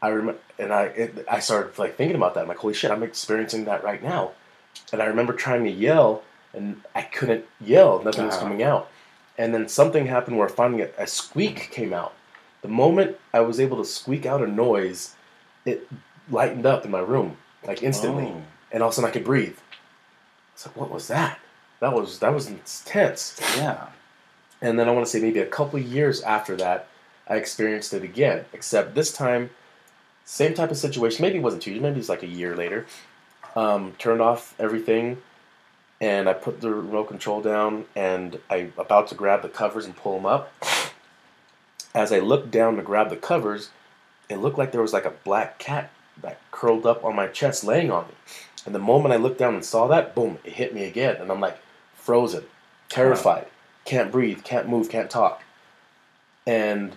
[0.01, 2.43] I remember, and I it, I started like thinking about that.
[2.43, 4.33] I'm like, holy shit, I'm experiencing that right now,
[4.93, 6.23] and I remember trying to yell,
[6.55, 8.01] and I couldn't yell.
[8.05, 8.45] Nothing was Uh-huh.
[8.45, 8.89] coming out,
[9.37, 12.13] and then something happened where finally a, a squeak came out.
[12.63, 15.15] The moment I was able to squeak out a noise,
[15.65, 15.87] it
[16.31, 18.43] lightened up in my room like instantly, Oh.
[18.73, 19.57] and all of a sudden I could breathe.
[20.55, 21.39] It's like, what was that?
[21.81, 23.41] That was that was intense.
[23.57, 23.87] Yeah.
[24.61, 26.89] And then I want to say maybe a couple years after that,
[27.29, 28.45] I experienced it again.
[28.53, 29.51] Except this time,
[30.25, 31.23] same type of situation.
[31.23, 31.83] Maybe it wasn't two years.
[31.83, 32.87] Maybe it was like a year later.
[33.55, 35.19] Um, turned off everything,
[36.01, 39.97] and I put the remote control down, and I about to grab the covers and
[39.97, 40.53] pull them up.
[41.99, 43.71] As I looked down to grab the covers,
[44.29, 45.91] it looked like there was like a black cat
[46.23, 48.15] that curled up on my chest, laying on me.
[48.65, 51.29] And the moment I looked down and saw that, boom, it hit me again, and
[51.29, 51.59] I'm like
[51.97, 52.45] frozen,
[52.89, 53.49] terrified,
[53.85, 55.43] can't breathe, can't move, can't talk.
[56.47, 56.97] And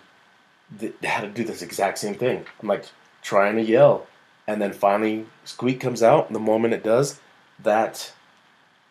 [0.80, 2.46] th- had to do this exact same thing.
[2.62, 2.86] I'm like
[3.24, 4.06] trying to yell,
[4.46, 6.28] and then finally, squeak comes out.
[6.28, 7.20] And the moment it does,
[7.58, 8.14] that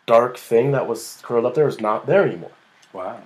[0.07, 2.51] dark thing that was curled up there is not there anymore.
[2.93, 3.21] Wow.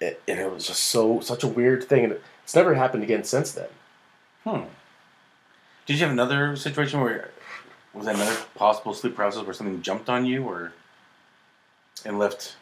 [0.00, 3.24] It, and it was just so such a weird thing, and it's never happened again
[3.24, 3.68] since then.
[4.44, 4.62] Hmm.
[5.86, 7.30] Did you have another situation where
[7.94, 10.72] was that another possible sleep paralysis where something jumped on you or
[12.04, 12.56] and left?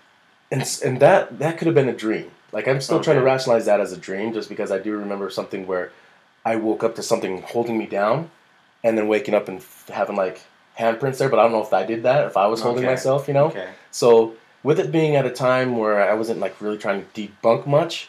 [0.51, 2.31] and and that that could have been a dream.
[2.53, 5.29] Like I'm still trying to rationalize that as a dream, just because I do remember
[5.29, 5.91] something where
[6.45, 8.31] I woke up to something holding me down,
[8.85, 10.43] and then waking up and f- having like
[10.79, 11.29] handprints there.
[11.29, 12.93] But I don't know if I did that, if I was holding Okay.
[12.93, 13.47] myself, you know.
[13.47, 13.69] Okay.
[13.91, 17.67] So with it being at a time where I wasn't like really trying to debunk
[17.67, 18.09] much,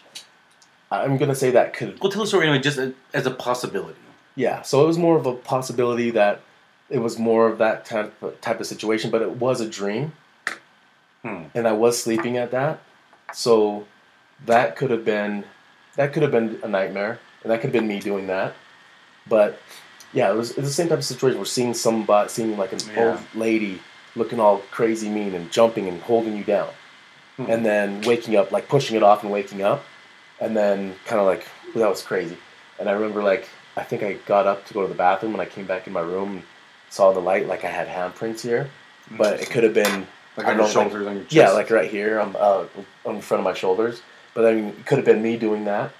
[0.89, 3.99] I'm gonna say that could Well, tell the story anyway, just a- as a possibility.
[4.35, 4.61] yeah.
[4.63, 6.35] So it was more of a possibility that
[6.89, 10.13] it was more of that type type of situation, but it was a dream
[11.23, 11.43] Hmm.
[11.55, 12.79] and I was sleeping at that.
[13.33, 13.85] So
[14.45, 15.43] that could have been
[15.95, 18.53] that could have been a nightmare, and that could have been me doing that.
[19.27, 19.59] But
[20.13, 21.37] yeah, it was, it was the same type of situation.
[21.39, 22.99] We're seeing somebody, seeing like an Yeah.
[23.03, 23.81] old lady
[24.15, 26.69] looking all crazy mean and jumping and holding you down,
[27.37, 27.45] Hmm.
[27.51, 29.83] and then waking up, like pushing it off and waking up,
[30.39, 32.37] and then kind of like well, that was crazy.
[32.79, 35.41] And I remember like I think I got up to go to the bathroom when
[35.41, 36.43] I came back in my room and
[36.89, 38.69] saw the light like I had handprints here,
[39.11, 41.33] but it could have been like on your know, like- shoulders, on your chest.
[41.35, 42.65] yeah like right here on uh,
[43.05, 44.01] on front of my shoulders.
[44.33, 45.91] But I mean, it could have been me doing that,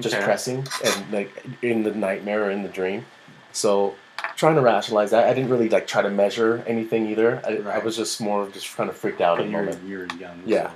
[0.00, 0.24] just Okay.
[0.24, 3.06] pressing and like in the nightmare or in the dream.
[3.52, 3.94] So
[4.36, 7.40] trying to rationalize that, I didn't really like try to measure anything either.
[7.44, 9.84] I, I was just more just kind of freaked out at the you're, moment.
[9.86, 10.42] you're young.
[10.46, 10.68] Yeah.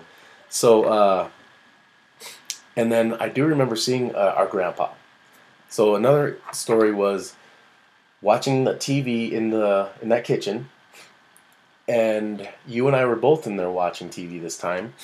[0.49, 1.29] so- So, uh,
[2.77, 4.91] and then I do remember seeing uh, our grandpa.
[5.69, 7.35] So another story was
[8.23, 10.69] watching the TV in the in that kitchen,
[11.89, 14.95] and you and I were both in there watching TV this time.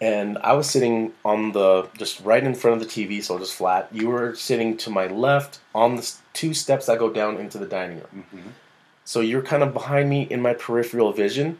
[0.00, 3.54] And I was sitting on the just right in front of the TV, so just
[3.54, 3.88] flat.
[3.92, 7.66] You were sitting to my left on the two steps that go down into the
[7.66, 8.26] dining room.
[8.34, 8.52] Mhm.
[9.04, 11.58] So you're kind of behind me in my peripheral vision,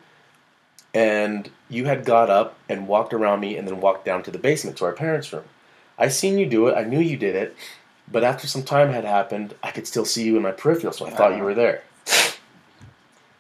[0.93, 4.39] and you had got up and walked around me and then walked down to the
[4.39, 5.45] basement to our parents' room.
[5.99, 6.77] I seen you do it.
[6.77, 7.57] I knew you did it,
[8.11, 11.07] but after some time had happened, I could still see you in my peripheral, so
[11.07, 11.45] I thought you Uh-huh.
[11.45, 11.83] were there.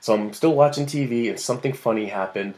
[0.01, 2.55] So I'm still watching TV, and something funny happened.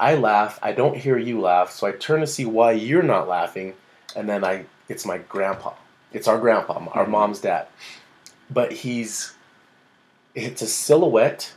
[0.00, 0.58] I laugh.
[0.62, 3.74] I don't hear you laugh, so I turn to see why you're not laughing,
[4.16, 5.74] and then I it's my grandpa.
[6.12, 7.10] It's our grandpa, our Mhm.
[7.10, 7.66] mom's dad,
[8.50, 9.34] but he's
[10.34, 11.52] it's a silhouette,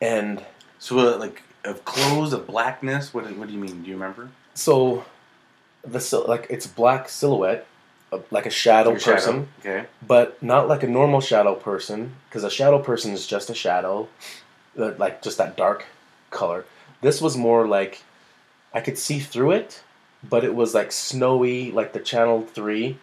[0.00, 0.44] and
[0.78, 3.82] So, uh, like, of clothes, of blackness, what, what do you mean?
[3.82, 4.28] Do you remember?
[4.54, 5.04] so
[5.82, 7.66] the like it's black silhouette,
[8.12, 9.14] uh, like a shadow Your shadow.
[9.16, 9.86] person, Okay.
[10.06, 14.08] but not like a normal shadow person, because a shadow person is just a shadow,
[14.76, 15.86] like just that dark
[16.30, 16.64] color.
[17.06, 18.02] This was more like
[18.74, 19.82] I could see through it,
[20.28, 22.98] but it was like snowy, like the Channel Three.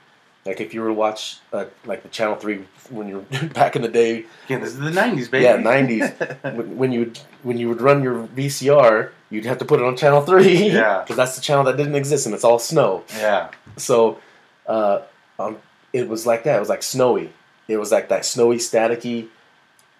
[0.45, 3.21] Like if you were to watch, uh, like the Channel Three when you're
[3.61, 5.45] back in the day, Yeah, this is the 90s, baby.
[5.45, 6.43] Yeah, 90s.
[6.57, 9.85] when when you would when you would run your VCR, you'd have to put it
[9.85, 10.69] on channel three.
[10.69, 10.99] Yeah.
[11.03, 13.03] because that's the channel that didn't exist, and it's all snow.
[13.17, 13.51] yeah.
[13.77, 14.19] So,
[14.67, 14.99] uh,
[15.39, 15.57] um,
[15.93, 16.57] it was like that.
[16.57, 17.31] It was like snowy.
[17.69, 19.29] It was like that snowy, staticky,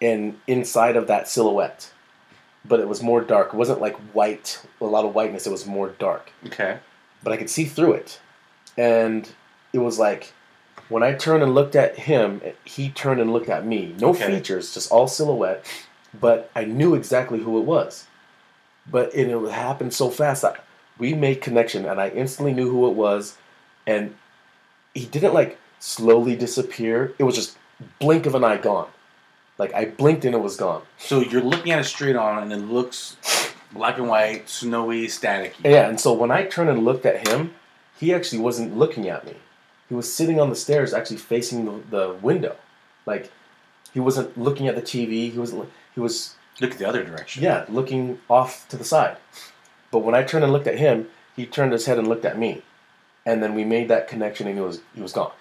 [0.01, 1.92] and inside of that silhouette,
[2.65, 3.53] but it was more dark.
[3.53, 5.45] It wasn't like white, a lot of whiteness.
[5.47, 6.77] It was more dark, Okay.
[7.23, 8.19] but I could see through it,
[8.77, 9.29] and
[9.73, 10.33] it was like.
[10.89, 13.95] When I turned and looked at him, he turned and looked at me.
[13.99, 14.27] No Okay.
[14.27, 15.65] features, just all silhouette.
[16.19, 18.05] But I knew exactly who it was.
[18.91, 20.43] But it, it happened so fast.
[20.43, 20.57] I,
[20.99, 23.37] we made connection, and I instantly knew who it was.
[23.87, 24.15] And
[24.93, 27.13] he didn't like slowly disappear.
[27.17, 27.57] It was just
[27.99, 28.89] blink of an eye gone.
[29.57, 30.81] Like I blinked and it was gone.
[30.97, 33.17] So you're looking at it straight on, and it looks
[33.71, 35.63] black and white, snowy, staticky.
[35.63, 37.53] Yeah, and so when I turned and looked at him,
[37.99, 39.35] he actually wasn't looking at me.
[39.89, 42.55] He was sitting on the stairs, actually facing the, the window.
[43.05, 43.31] Like
[43.93, 45.31] he wasn't looking at the TV.
[45.31, 45.53] He was
[45.93, 47.41] he was Look the other direction.
[47.43, 49.17] yeah looking off to the side.
[49.91, 52.37] But when I turned and looked at him, he turned his head and looked at
[52.37, 52.63] me,
[53.25, 55.31] and then we made that connection, and he was he was gone.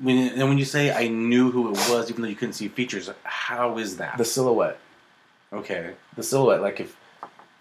[0.00, 2.68] When, and when you say I knew who it was, even though you couldn't see
[2.68, 4.16] features, how is that?
[4.18, 4.78] The silhouette,
[5.52, 5.94] okay.
[6.16, 6.96] the silhouette, like if.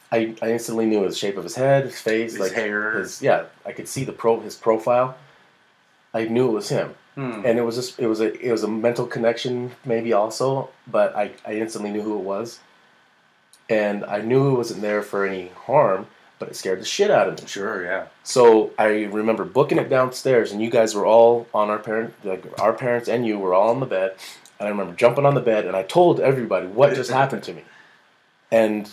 [0.10, 2.98] I, I instantly knew the shape of his head, his face, His like hair.
[3.00, 3.44] his yeah.
[3.66, 5.18] I could see the pro his profile.
[6.14, 6.96] I knew it was him.
[7.16, 7.42] Hmm.
[7.44, 11.16] and it was just it was a it was a mental connection maybe also but
[11.16, 12.60] i i instantly knew who it was
[13.72, 16.06] and i knew it wasn't there for any harm
[16.40, 17.84] but it scared the shit out of me Sure.
[17.84, 18.08] Yeah.
[18.24, 22.44] so i remember booking it downstairs and you guys were all on our parent like
[22.60, 24.16] our parents and you were all on the bed
[24.60, 27.54] and i remember jumping on the bed and i told everybody what just happened to
[27.54, 27.64] me
[28.52, 28.92] and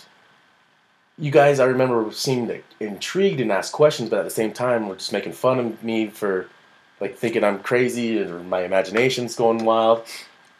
[1.17, 4.87] you guys i remember seemed like, intrigued and asked questions but at the same time
[4.87, 6.47] were just making fun of me for
[7.01, 10.05] like thinking I'm crazy or my imagination's going wild.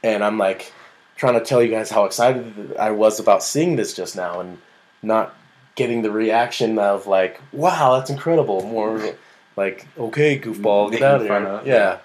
[0.04, 0.74] And I'm like
[1.16, 4.58] trying to tell you guys how excited I was about seeing this just now and
[5.02, 5.34] not
[5.76, 8.62] getting the reaction of like, wow, that's incredible.
[8.62, 9.16] More
[9.56, 11.34] like, okay, goofball, get out of here.
[11.36, 12.00] of, yeah.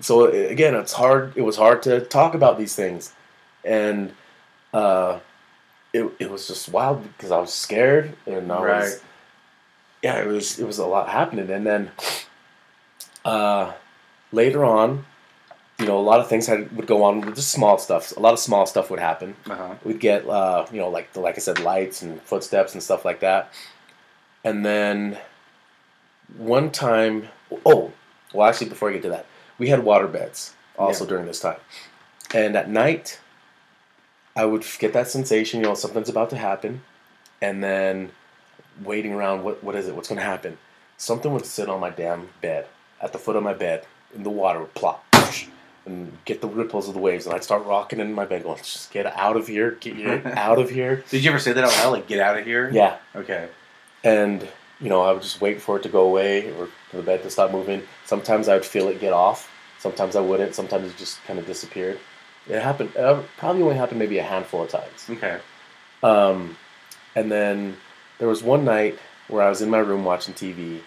[0.00, 1.32] So again, it's hard.
[1.36, 3.12] It was hard to talk about these things,
[3.64, 4.12] and
[4.72, 5.20] uh,
[5.92, 9.02] it it was just wild because I was scared and I was
[10.02, 11.90] yeah, it was it was a lot happening, and then
[13.24, 13.72] uh,
[14.32, 15.04] later on,
[15.80, 18.16] you know, a lot of things had would go on with just small stuff.
[18.16, 19.34] A lot of small stuff would happen.
[19.48, 19.74] Uh huh.
[19.82, 23.20] We'd get uh, you know, like like I said, lights and footsteps and stuff like
[23.20, 23.52] that,
[24.44, 25.18] and then
[26.36, 27.28] one time,
[27.66, 27.92] oh,
[28.32, 29.26] well, actually, before I get to that,
[29.58, 31.58] we had water beds also during this time,
[32.34, 33.20] and at night,
[34.36, 36.82] I would get that sensation, you know, something's about to happen,
[37.42, 38.12] and then
[38.82, 39.94] waiting around, what what is it?
[39.94, 40.58] What's going to happen?
[40.96, 42.66] Something would sit on my damn bed,
[43.00, 45.04] at the foot of my bed, and the water would plop,
[45.86, 48.58] and get the ripples of the waves, and I'd start rocking in my bed, going,
[48.58, 51.64] "Just get out of here, get your out of here." Did you ever say that
[51.64, 51.92] out loud?
[51.92, 52.70] Like, get out of here?
[52.72, 53.48] Yeah, Okay.
[54.04, 54.46] and
[54.80, 57.22] you know, I would just wait for it to go away or for the bed
[57.24, 57.82] to stop moving.
[58.06, 59.50] Sometimes I would feel it get off.
[59.78, 60.54] Sometimes I wouldn't.
[60.54, 61.98] Sometimes it just kind of disappeared.
[62.48, 62.96] It happened.
[62.96, 65.06] Uh, probably only happened maybe a handful of times.
[65.10, 65.38] Okay.
[66.02, 66.56] Um,
[67.14, 67.76] and then
[68.18, 70.80] there was one night where I was in my room watching TV,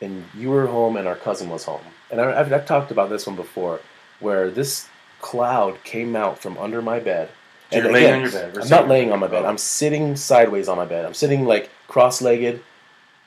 [0.00, 1.80] and you were home, and our cousin was home.
[2.10, 3.80] And I, I've, I've talked about this one before,
[4.20, 4.88] where this
[5.20, 7.28] cloud came out from under my bed.
[7.70, 8.58] So And you're laying again, on your bed.
[8.62, 9.44] I'm not laying on my bed.
[9.44, 9.48] Oh.
[9.48, 11.04] I'm sitting sideways on my bed.
[11.04, 12.62] I'm sitting like cross-legged,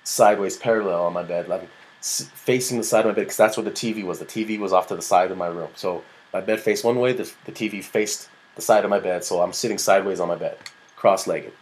[0.03, 1.51] sideways, parallel on my bed.
[1.51, 1.67] I'm
[2.01, 4.19] facing the side of my bed because that's where the TV was.
[4.19, 5.69] The TV was off to the side of my room.
[5.75, 7.13] So my bed faced one way.
[7.13, 9.23] The, the TV faced the side of my bed.
[9.23, 10.57] So I'm sitting sideways on my bed,
[10.95, 11.53] cross-legged.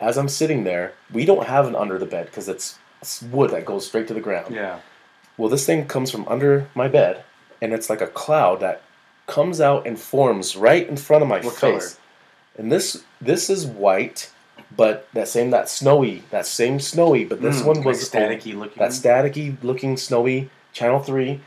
[0.00, 3.50] As I'm sitting there, we don't have an under the bed because it's, it's wood
[3.50, 4.54] that goes straight to the ground.
[4.54, 4.80] Yeah.
[5.36, 7.24] Well, this thing comes from under my bed,
[7.64, 8.82] and it's like a cloud that
[9.26, 11.60] comes out and forms right in front of my What face.
[11.60, 11.88] color?
[12.58, 14.30] And this this is white,
[14.76, 18.54] but that same that snowy, that same snowy, but this Mm, one like was staticky
[18.54, 18.80] looking.
[18.82, 21.40] that staticky looking snowy channel three,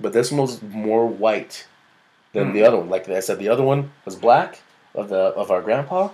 [0.00, 1.66] but this one was more white
[2.32, 2.54] than Hmm.
[2.54, 2.90] the other one.
[2.90, 4.60] Like I said, the other one was black
[4.94, 6.10] of the of our grandpa.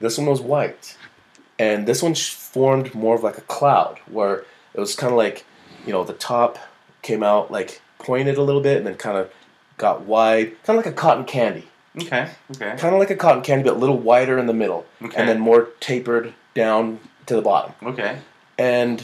[0.00, 0.96] This one was white,
[1.58, 5.44] and this one formed more of like a cloud, where it was kind of like,
[5.86, 6.58] you know, the top
[7.02, 9.30] came out like pointed a little bit, and then kind of
[9.76, 12.28] got wide, kind of like a cotton candy, Okay.
[12.52, 12.76] Okay.
[12.76, 15.16] kind of like a cotton candy, but a little wider in the middle, Okay.
[15.16, 18.18] and then more tapered down to the bottom Okay.
[18.58, 19.02] and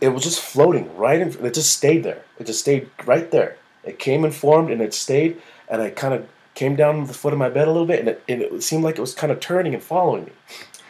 [0.00, 1.28] it was just floating right in.
[1.44, 2.22] It just stayed there.
[2.38, 3.56] It just stayed right there.
[3.82, 5.40] It came and formed, and it stayed.
[5.68, 8.08] And I kind of came down the foot of my bed a little bit, and
[8.10, 10.32] it, and it seemed like it was kind of turning and following me.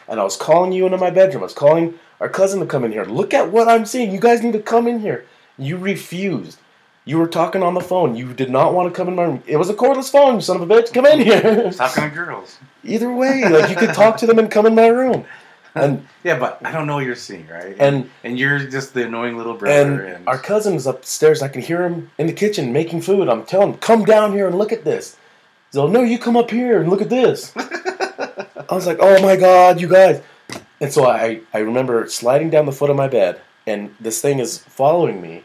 [0.09, 1.41] And I was calling you into my bedroom.
[1.43, 3.05] I was calling our cousin to come in here.
[3.05, 4.11] Look at what I'm seeing.
[4.11, 5.25] You guys need to come in here.
[5.57, 6.59] You refused.
[7.07, 8.17] You were talking on the phone.
[8.17, 9.41] You did not want to come in my room.
[9.47, 10.93] It was a cordless phone, you son of a bitch.
[10.93, 11.71] Come in here.
[11.71, 12.57] Talking to girls.
[12.83, 15.25] Either way, like you could talk to them and come in my room.
[15.73, 17.77] And Yeah, but I don't know what you're seeing, right?
[17.79, 20.03] and and you're just the annoying little brother.
[20.03, 21.41] and And, our cousin is upstairs.
[21.41, 23.29] I can hear him in the kitchen making food.
[23.29, 25.15] I'm telling him, come down here and look at this.
[25.71, 27.53] So no, you come up here and look at this.
[27.57, 30.21] I was like, oh my god, you guys.
[30.81, 34.39] And so I, I remember sliding down the foot of my bed, and this thing
[34.39, 35.43] is following me.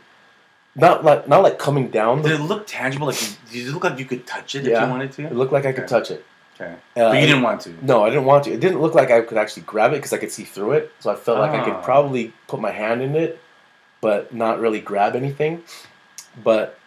[0.75, 2.23] Not like not like coming down.
[2.23, 3.07] did it look tangible?
[3.09, 3.19] Like,
[3.51, 5.25] did it look like you could touch it if you wanted to?
[5.27, 5.91] it looked like I could Okay.
[5.91, 6.25] touch it.
[6.55, 6.73] Okay.
[6.97, 7.75] Uh, but you didn't want to.
[7.85, 8.53] No, I didn't want to.
[8.53, 10.93] It didn't look like I could actually grab it because I could see through it.
[11.01, 11.65] So I felt like I Ah.
[11.65, 13.39] could probably put my hand in it,
[14.01, 15.63] but not really grab anything.
[16.43, 16.79] But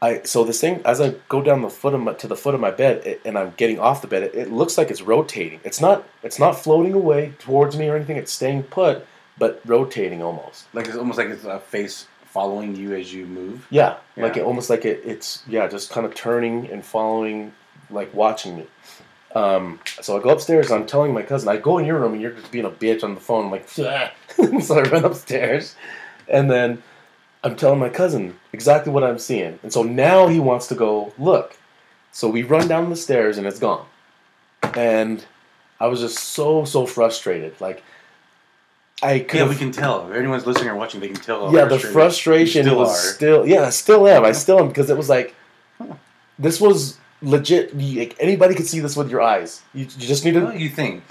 [0.00, 2.54] I so this thing as I go down the foot of my, to the foot
[2.54, 5.02] of my bed it, and I'm getting off the bed, it, it looks like it's
[5.02, 5.60] rotating.
[5.62, 6.04] It's not.
[6.24, 8.16] It's not floating away towards me or anything.
[8.16, 9.06] It's staying put,
[9.38, 10.66] but rotating almost.
[10.74, 13.66] Like it's almost like it's a face following you as you move.
[13.70, 17.52] Yeah, like it almost like it, it's yeah, just kind of turning and following,
[17.90, 18.66] like watching me.
[19.34, 20.70] Um, so I go upstairs.
[20.70, 23.04] I'm telling my cousin, I go in your room and you're just being a bitch
[23.04, 23.46] on the phone.
[23.46, 25.76] I'm like, so I run upstairs,
[26.26, 26.82] and then
[27.44, 29.58] I'm telling my cousin exactly what I'm seeing.
[29.62, 31.58] And so now he wants to go look.
[32.12, 33.86] So we run down the stairs and it's gone.
[34.74, 35.24] And
[35.80, 37.60] I was just so so frustrated.
[37.60, 37.82] Like
[39.02, 40.08] I could Yeah, we can tell.
[40.08, 41.52] If anyone's listening or watching, they can tell.
[41.54, 43.14] yeah, the frustration still was are.
[43.14, 44.24] still yeah, I still am.
[44.24, 45.34] I still am because it was like
[46.38, 47.76] this was legit.
[47.76, 49.62] Like, anybody could see this with your eyes.
[49.74, 50.40] You, you just need to.
[50.44, 51.02] Well, you think?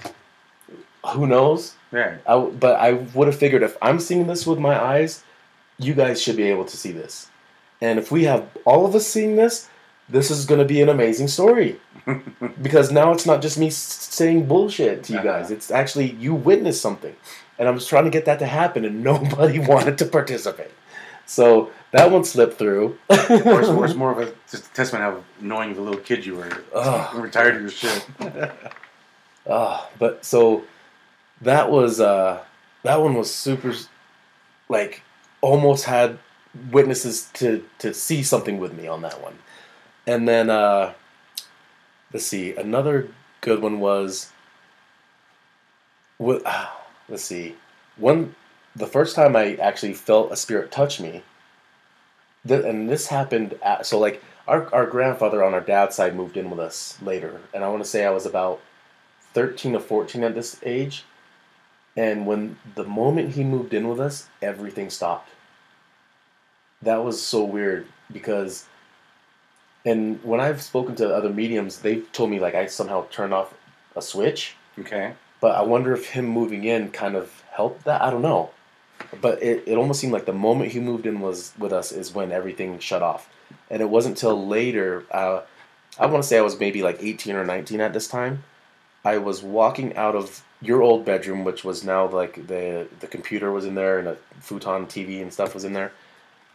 [1.14, 1.76] Who knows?
[1.92, 2.18] Yeah.
[2.28, 5.24] I but I would have figured if I'm seeing this with my eyes,
[5.78, 7.30] you guys should be able to see this.
[7.82, 9.68] And if we have all of us seeing this,
[10.08, 11.80] this is going to be an amazing story.
[12.62, 15.46] because now it's not just me saying bullshit to you guys.
[15.46, 15.56] Uh-huh.
[15.56, 17.16] It's actually you witnessed something.
[17.62, 20.72] And I was trying to get that to happen, and nobody wanted to participate.
[21.28, 22.98] So that one slipped through.
[23.08, 24.34] or, it's, or it's more of a
[24.74, 26.64] testament how annoying a little kid you were.
[26.74, 27.14] Ugh.
[27.14, 28.08] You were tired of your shit.
[29.50, 30.64] Ah, but so
[31.42, 32.44] that was uh
[32.84, 33.74] that one was super
[34.70, 35.02] like
[35.42, 36.20] almost had
[36.72, 39.40] witnesses to to see something with me on that one.
[40.06, 40.94] And then uh
[42.14, 43.10] let's see, another
[43.42, 44.32] good one was
[46.20, 46.81] what ah,
[47.12, 47.56] let's see.
[47.98, 48.36] One
[48.76, 51.22] the first time I actually felt a spirit touch me
[52.48, 56.38] th- and this happened at, so like our, our grandfather on our dad's side moved
[56.38, 58.60] in with us later and i want to say i was about
[59.34, 61.06] 13 or 14 at this age.
[61.96, 65.30] And when the moment he moved in with us, everything stopped.
[66.82, 68.66] That was so weird because,
[69.86, 73.54] and when I've spoken to other mediums, they've told me like I somehow turned off
[73.96, 74.56] a switch.
[74.80, 75.14] Okay.
[75.42, 78.02] But I wonder if him moving in kind of helped that.
[78.02, 78.52] I don't know.
[79.22, 82.14] but it, it almost seemed like the moment he moved in was with us is
[82.14, 83.30] when everything shut off,
[83.70, 85.04] and it wasn't till later.
[85.12, 85.42] Uh,
[86.00, 88.44] I want to say I was maybe like eighteen or nineteen at this time.
[89.04, 93.52] I was walking out of your old bedroom, which was now like the the computer
[93.52, 95.92] was in there and a futon TV and stuff was in there.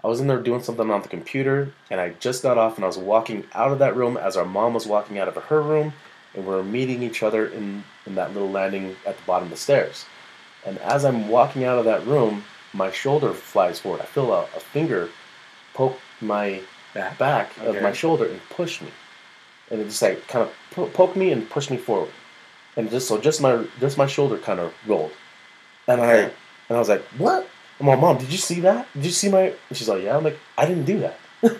[0.05, 2.85] I was in there doing something on the computer, and I just got off, and
[2.85, 5.61] I was walking out of that room as our mom was walking out of her
[5.61, 5.93] room,
[6.35, 9.51] and we are meeting each other in in that little landing at the bottom of
[9.51, 10.05] the stairs.
[10.65, 14.01] And as I'm walking out of that room, my shoulder flies forward.
[14.01, 15.09] I feel a, a finger
[15.75, 16.61] poke my
[16.95, 17.19] Back.
[17.19, 17.77] back Okay.
[17.77, 18.89] of my shoulder and push me,
[19.71, 22.11] and it just like kind of po- poke me and push me forward,
[22.77, 25.13] and just so just my just my shoulder kind of rolled,
[25.89, 26.31] and I and
[26.71, 27.47] I was like, "What?"
[27.79, 28.89] I'm like, "Mom, did you see that?
[28.95, 31.19] Did you see my?" And she's like, "Yeah." I'm like, "I didn't do that."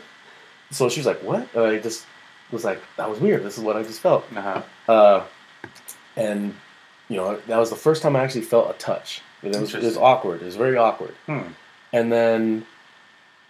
[0.71, 2.07] so she's like, "What?" And I just
[2.51, 3.43] was like, "That was weird.
[3.45, 4.63] This is what I just felt." Uh-huh.
[4.91, 5.25] Uh,
[6.17, 6.55] and
[7.09, 9.23] you know that was the first time I actually felt a touch.
[9.43, 10.43] It was, it was awkward.
[10.43, 11.15] It was very awkward.
[11.27, 11.49] Hmm.
[11.93, 12.67] And then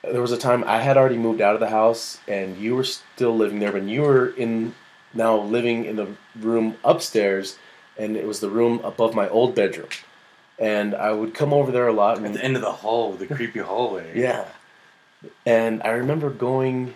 [0.02, 2.84] there was a time I had already moved out of the house, and you were
[2.84, 4.74] still living there, but you were in
[5.14, 6.08] now living in the
[6.38, 7.58] room upstairs,
[7.96, 9.88] and it was the room above my old bedroom.
[10.58, 12.22] And I would come over there a lot.
[12.22, 14.18] At the end of the hall, the creepy hallway.
[14.18, 14.46] yeah.
[15.44, 16.94] And I remember going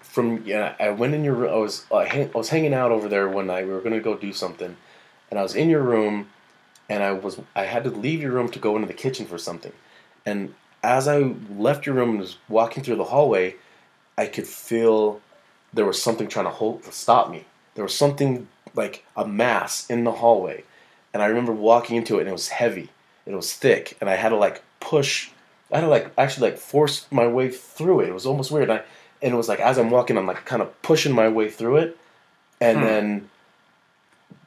[0.00, 0.74] from yeah.
[0.80, 1.52] I went in your room.
[1.52, 3.66] I was I, hang, I was hanging out over there one night.
[3.66, 4.76] We were gonna go do something,
[5.30, 6.28] and I was in your room,
[6.88, 9.38] and I was I had to leave your room to go into the kitchen for
[9.38, 9.72] something,
[10.26, 13.56] and as I left your room and was walking through the hallway,
[14.16, 15.20] I could feel
[15.72, 17.44] there was something trying to hold to stop me.
[17.74, 20.64] There was something like a mass in the hallway,
[21.12, 22.88] and I remember walking into it and it was heavy,
[23.26, 25.30] it was thick, and I had to like push.
[25.72, 28.08] I had to like actually like force my way through it.
[28.08, 28.70] It was almost weird.
[28.70, 28.82] I
[29.22, 31.76] and it was like as I'm walking, I'm like kind of pushing my way through
[31.76, 31.96] it,
[32.60, 32.84] and Hmm.
[32.84, 33.30] then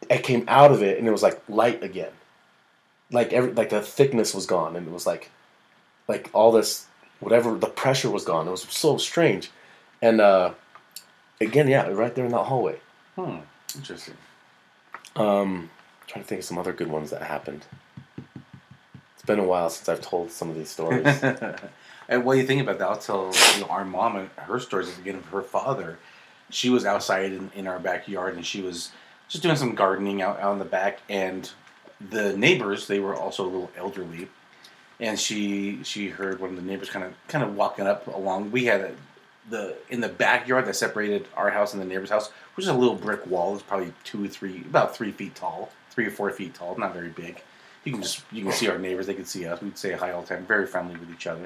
[0.10, 2.12] I came out of it and it was like light again.
[3.12, 5.30] Like every like the thickness was gone and it was like
[6.08, 6.88] like all this
[7.20, 8.48] whatever the pressure was gone.
[8.48, 9.52] It was so strange.
[10.02, 10.54] And uh
[11.40, 12.80] again, yeah, right there in that hallway.
[13.16, 13.38] Hmm.
[13.76, 14.16] Interesting.
[15.16, 15.70] Um
[16.08, 17.66] trying to think of some other good ones that happened.
[19.14, 21.06] It's been a while since I've told some of these stories.
[22.10, 22.88] and what do you think about that?
[22.88, 25.98] I'll tell you know, our mom and her stories again of her father.
[26.50, 28.92] She was outside in, in our backyard and she was
[29.34, 31.50] just doing some gardening out, out in the back and
[32.12, 34.28] the neighbors, they were also a little elderly.
[35.00, 38.52] And she she heard one of the neighbors kind of kind of walking up along.
[38.52, 38.92] We had a,
[39.50, 42.74] the in the backyard that separated our house and the neighbor's house, which is a
[42.74, 43.56] little brick wall.
[43.56, 46.94] It's probably two or three, about three feet tall, three or four feet tall, not
[46.94, 47.42] very big.
[47.86, 49.08] You can just you can see our neighbors.
[49.08, 49.60] They can see us.
[49.62, 50.46] We'd say hi all the time.
[50.46, 51.46] Very friendly with each other.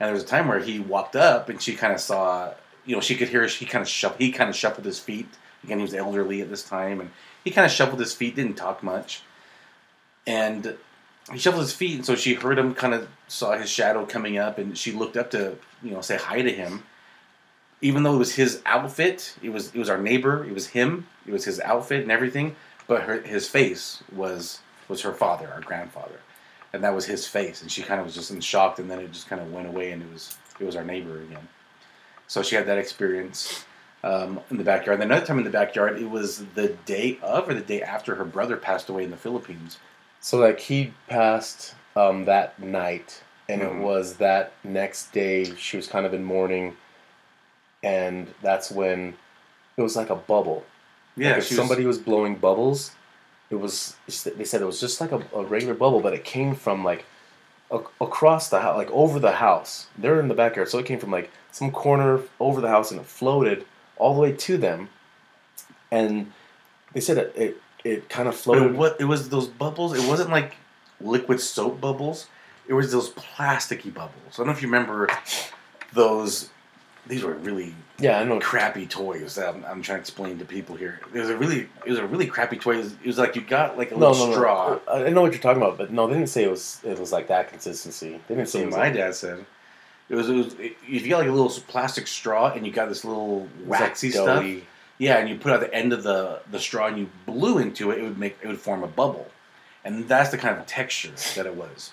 [0.00, 2.54] And there was a time where he walked up and she kind of saw,
[2.86, 3.46] you know, she could hear.
[3.46, 4.20] He kind of shuffled.
[4.20, 5.28] He kind of shuffled his feet.
[5.64, 7.10] Again, he was elderly at this time, and
[7.44, 8.36] he kind of shuffled his feet.
[8.36, 9.22] Didn't talk much.
[10.26, 10.76] And
[11.30, 12.74] he shuffled his feet, and so she heard him.
[12.74, 16.16] Kind of saw his shadow coming up, and she looked up to, you know, say
[16.16, 16.84] hi to him.
[17.80, 20.44] Even though it was his outfit, it was it was our neighbor.
[20.44, 21.06] It was him.
[21.26, 22.56] It was his outfit and everything.
[22.86, 26.20] But her his face was was her father, our grandfather
[26.72, 28.98] and that was his face and she kind of was just in shock and then
[28.98, 31.48] it just kind of went away and it was it was our neighbor again
[32.26, 33.64] so she had that experience
[34.04, 37.48] um, in the backyard and another time in the backyard it was the day of
[37.48, 39.78] or the day after her brother passed away in the philippines
[40.20, 43.66] So like he passed um, that night, and Mhm.
[43.66, 46.76] it was that next day she was kind of in mourning,
[47.82, 49.14] and that's when
[49.76, 50.64] it was like a bubble.
[51.16, 52.92] yeah like if she was- somebody was blowing bubbles,
[53.50, 53.96] it was
[54.38, 57.04] they said it was just like a, a regular bubble, but it came from like
[57.70, 59.86] a, across the house, like over the house.
[59.98, 63.00] They're in the backyard, so it came from like some corner over the house, and
[63.00, 63.66] it floated
[63.96, 64.88] all the way to them.
[65.90, 66.32] And
[66.92, 68.70] they said it it, it kind of floated.
[68.72, 70.56] it, what, it was those bubbles it wasn't like
[71.00, 72.28] liquid soap bubbles
[72.68, 75.08] it was those plasticky bubbles i don't know if you remember
[75.92, 76.50] those
[77.06, 78.38] these were really yeah, I know.
[78.40, 81.00] crappy toys that I'm, I'm trying to explain to people here.
[81.14, 82.74] It was a really, it was a really crappy toy.
[82.74, 84.78] It was, it was like you got like a No, little no, straw.
[84.88, 85.06] no.
[85.06, 87.12] I know what you're talking about, but no, they didn't say it was it was
[87.12, 88.20] like that consistency.
[88.28, 89.44] They didn't say So it was my like, dad said
[90.12, 90.54] it was, it was.
[90.60, 93.68] If you got like a little plastic straw and you got this little it was
[93.70, 94.44] like waxy stuff,
[94.98, 97.90] yeah, and you put out the end of the the straw and you blew into
[97.90, 99.26] it, it would make it would form a bubble,
[99.84, 101.92] and that's the kind of texture that it was.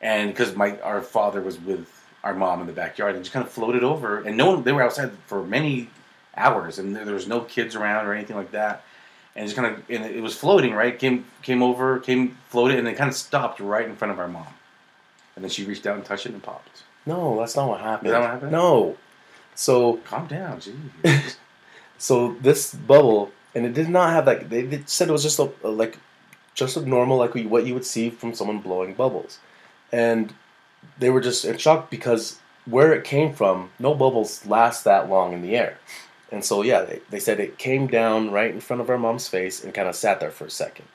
[0.00, 1.92] And because my our father was with
[2.22, 4.72] our mom in the backyard and just kind of floated over, and no one they
[4.72, 5.90] were outside for many
[6.36, 8.84] hours, and there, there was no kids around or anything like that,
[9.34, 12.78] and it just kind of and it was floating right came came over came floated
[12.78, 14.54] and it kind of stopped right in front of our mom,
[15.34, 16.84] and then she reached out and touched it and popped.
[17.08, 18.12] No, that's not what happened.
[18.12, 18.52] What happened?
[18.52, 18.96] No.
[19.54, 21.36] So Calm down, jeez.
[21.98, 25.38] so this bubble, and it did not have like they, they said it was just
[25.38, 25.98] a, a, like
[26.54, 29.38] just a normal like what you would see from someone blowing bubbles,
[29.90, 30.34] and
[30.98, 35.32] they were just in shock because where it came from, no bubbles last that long
[35.32, 35.78] in the air.
[36.30, 39.28] And so, yeah, they, they said it came down right in front of our mom's
[39.28, 40.86] face and kind of sat there for a second.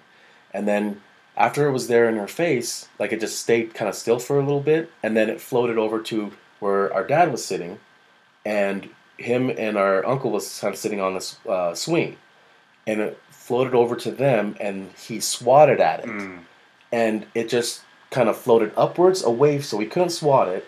[0.54, 1.02] And then
[1.36, 4.38] after it was there in her face, like it just stayed kind of still for
[4.38, 4.92] a little bit.
[5.02, 7.80] And then it floated over to where our dad was sitting.
[8.46, 12.18] And him and our uncle was kind of sitting on this uh, swing.
[12.86, 16.06] And it floated over to them and he swatted at it.
[16.06, 16.40] Mm.
[16.92, 17.82] And it just
[18.12, 20.66] kind of floated upwards away so we couldn't swat it.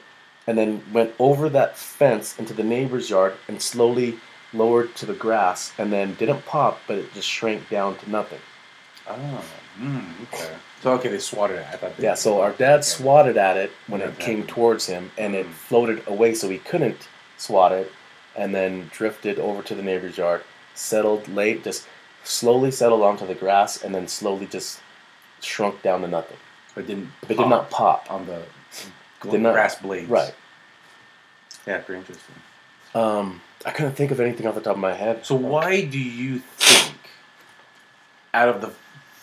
[0.47, 4.19] And then went over that fence into the neighbor's yard and slowly
[4.53, 8.39] lowered to the grass and then didn't pop, but it just shrank down to nothing.
[9.07, 9.43] Oh,
[9.79, 10.49] mm, okay.
[10.81, 11.73] So okay, they swatted at it.
[11.73, 11.97] I thought.
[11.97, 15.11] They, Yeah, so our dad swatted at it when Yeah, it came that- towards him
[15.17, 15.53] and it Mhm.
[15.53, 17.07] floated away so he couldn't
[17.37, 17.91] swat it
[18.35, 21.87] and then drifted over to the neighbor's yard, settled late, just
[22.23, 24.79] slowly settled onto the grass and then slowly just
[25.41, 26.37] shrunk down to nothing.
[26.75, 27.11] It didn't.
[27.21, 28.11] But did not pop.
[28.11, 28.43] on the
[29.29, 30.09] Did not- grass blades.
[30.09, 30.33] Right.
[31.65, 32.35] Yeah, pretty interesting.
[32.93, 35.25] Um, I couldn't think of anything off the top of my head.
[35.25, 36.95] So why do you think,
[38.33, 38.71] out of the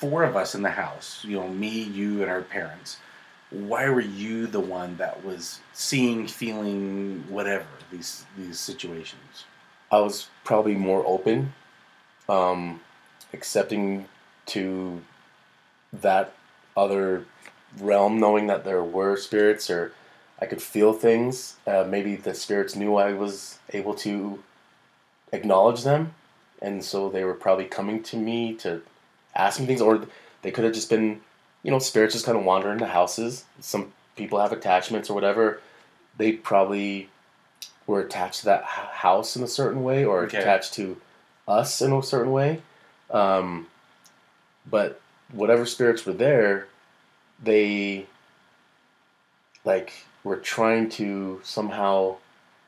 [0.03, 2.97] four of us in the house, you know, me, you, and our parents,
[3.51, 9.45] why were you the one that was seeing, feeling, whatever these these situations?
[9.93, 11.53] I was probably more open,
[12.29, 12.81] um,
[13.33, 14.09] accepting
[14.47, 15.03] to
[15.93, 16.33] that
[16.77, 17.27] other
[17.79, 19.93] realm, knowing that there were spirits or
[20.41, 21.59] I could feel things.
[21.65, 24.43] Uh, maybe the spirits knew I was able to
[25.33, 26.15] acknowledge them,
[26.61, 28.83] and so they were probably coming to me to
[29.35, 30.07] ask me things, or
[30.43, 31.21] they could have just been,
[31.63, 33.45] you know, spirits just kind of wandering the houses.
[33.61, 35.61] Some people have attachments or whatever.
[36.17, 37.09] They probably
[37.87, 40.39] were attached to that house in a certain way or Okay.
[40.39, 41.01] attached to
[41.49, 42.61] us in a certain way.
[43.11, 43.67] Um,
[44.71, 45.01] but
[45.33, 46.69] whatever spirits were there,
[47.43, 48.07] they
[49.65, 49.93] like
[50.25, 52.17] were trying to somehow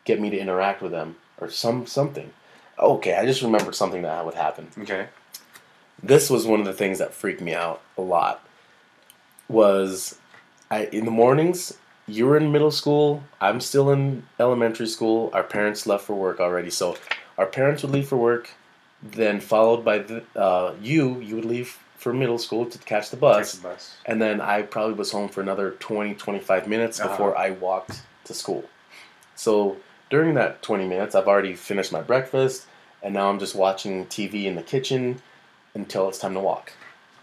[0.04, 2.32] get me to interact with them or some something.
[2.78, 5.06] Okay, I just remembered something that would happen Okay.
[6.06, 8.44] This was one of the things that freaked me out a lot
[9.48, 10.18] was
[10.70, 11.76] I in the mornings
[12.06, 16.38] you were in middle school i'm still in elementary school our parents left for work
[16.40, 16.96] already so
[17.38, 18.50] our parents would leave for work
[19.02, 23.16] then followed by the, uh, you you would leave for middle school to catch the
[23.16, 23.96] bus Catch the bus.
[24.06, 27.08] and then I probably was home for another 20, 25 minutes Uh-huh.
[27.08, 28.64] before I walked to school.
[29.34, 29.76] So
[30.10, 32.66] during that 20 minutes, I've already finished my breakfast,
[33.02, 35.22] and now I'm just watching TV in the kitchen
[35.74, 36.72] until it's time to walk.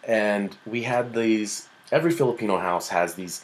[0.04, 3.44] And we had these, every Filipino house has these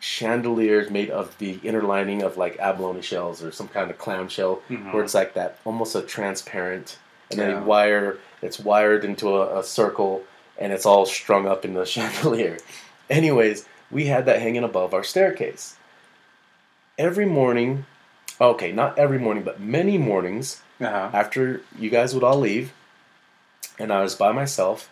[0.00, 4.28] chandeliers made of the inner lining of like abalone shells or some kind of clam
[4.28, 4.92] shell Mhm.
[4.92, 6.98] where it's like that almost a transparent
[7.30, 7.60] and then Yeah.
[7.62, 10.22] wire it's wired into a, a circle
[10.58, 12.58] and it's all strung up in the chandelier
[13.08, 15.76] anyways we had that hanging above our staircase
[16.98, 17.86] every morning
[18.38, 21.08] okay not every morning but many mornings Uh-huh.
[21.14, 22.70] after you guys would all leave
[23.78, 24.88] and i was by myself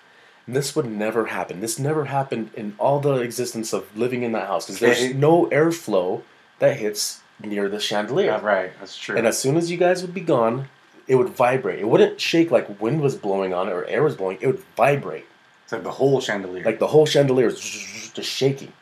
[0.46, 4.46] this would never happen this never happened in all the existence of living in that
[4.46, 6.22] house because there's no airflow
[6.58, 8.72] that hits near the chandelier Yeah, right.
[8.78, 9.16] That's true.
[9.16, 10.68] and as soon as you guys would be gone,
[11.08, 11.80] it would vibrate.
[11.80, 14.38] It wouldn't shake like wind was blowing on it or air was blowing.
[14.40, 15.26] It would vibrate.
[15.64, 16.62] it's like the whole chandelier.
[16.64, 18.72] Like the whole chandelier was just shaking.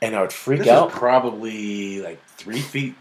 [0.00, 0.88] And I would freak this out.
[0.88, 2.94] is probably like three feet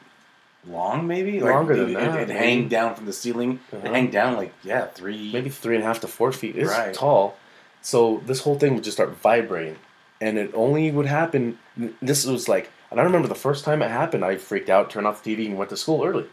[0.70, 2.40] long, maybe Like, Longer than it, that, It, maybe.
[2.40, 3.60] hang down from the ceiling.
[3.72, 3.94] It Uh-huh.
[3.94, 5.32] hang down like yeah, three.
[5.34, 6.56] Maybe three and a half to four feet.
[6.56, 6.94] It's Right.
[6.94, 7.36] tall.
[7.82, 9.78] So this whole thing would just start vibrating.
[10.22, 11.58] And it only would happen.
[12.02, 15.06] This was like, and I remember the first time it happened, I freaked out, turned
[15.08, 16.28] off the TV, and went to school early.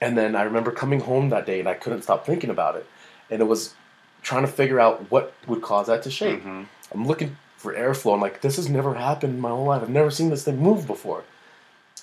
[0.00, 2.86] And then I remember coming home that day and I couldn't stop thinking about it.
[3.30, 3.74] And it was
[4.22, 6.42] trying to figure out what would cause that to shake.
[6.44, 6.66] Mhm.
[6.94, 8.14] I'm looking for airflow.
[8.14, 9.82] I'm like, this has never happened in my whole life.
[9.82, 11.22] I've never seen this thing move before.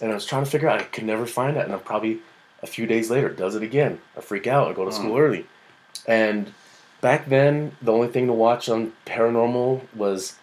[0.01, 1.63] And I was trying to figure out, I could never find it.
[1.63, 2.19] And then probably
[2.61, 3.99] a few days later, does it again.
[4.17, 4.69] I freak out.
[4.69, 5.19] I go to school Mm.
[5.19, 5.45] early.
[6.07, 6.53] And
[7.01, 10.35] back then, the only thing to watch on paranormal was,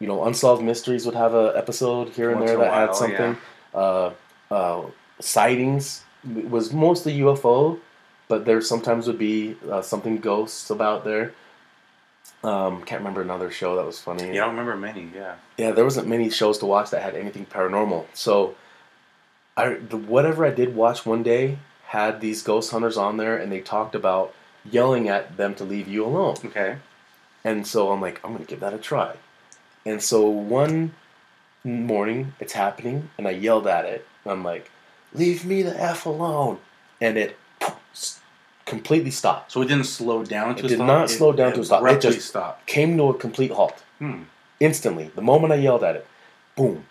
[0.00, 2.94] you know, Unsolved Mysteries would have a episode here and Once there that had while,
[2.94, 3.36] something.
[3.74, 4.10] Uh,
[4.50, 4.82] uh,
[5.20, 6.02] sightings
[6.36, 7.78] it was mostly UFO,
[8.28, 11.32] but there sometimes would be uh, something ghosts about there.
[12.42, 14.24] Um, can't remember another show that was funny.
[14.34, 15.10] Yeah, I don't remember many.
[15.14, 15.34] Yeah.
[15.56, 18.04] Yeah, there wasn't many shows to watch that had anything paranormal.
[18.14, 18.54] So,
[19.56, 23.52] I the, whatever I did watch one day had these ghost hunters on there, and
[23.52, 24.34] they talked about
[24.68, 26.36] yelling at them to leave you alone.
[26.44, 26.76] Okay.
[27.44, 29.16] And so I'm like, I'm gonna give that a try.
[29.86, 30.94] And so one
[31.62, 34.06] morning, it's happening, and I yelled at it.
[34.24, 34.70] And I'm like,
[35.12, 36.58] "Leave me the f alone!"
[37.00, 37.36] And it
[38.64, 39.52] completely stopped.
[39.52, 40.86] So it didn't slow down to It a did stop.
[40.86, 41.84] not slow down to a stop.
[41.86, 42.66] It just- stopped.
[42.66, 44.22] Came to a complete halt Hmm.
[44.58, 45.10] instantly.
[45.14, 46.06] The moment I yelled at it,
[46.56, 46.86] boom.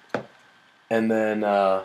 [0.89, 1.81] and then uh,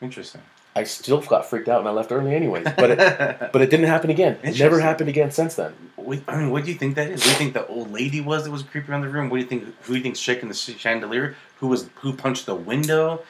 [0.00, 0.42] Interesting.
[0.74, 2.64] I still got freaked out and I left early anyways.
[2.76, 2.98] But it,
[3.52, 4.38] but it didn't happen again.
[4.42, 5.74] It never happened again since then.
[5.96, 7.20] Wait, I mean, what do you think that is?
[7.20, 9.30] What do you think the old lady was that was creeping around the room?
[9.30, 9.64] What do you think?
[9.82, 11.34] Who do you think's shaking the chandelier?
[11.58, 13.22] Who was who punched the window?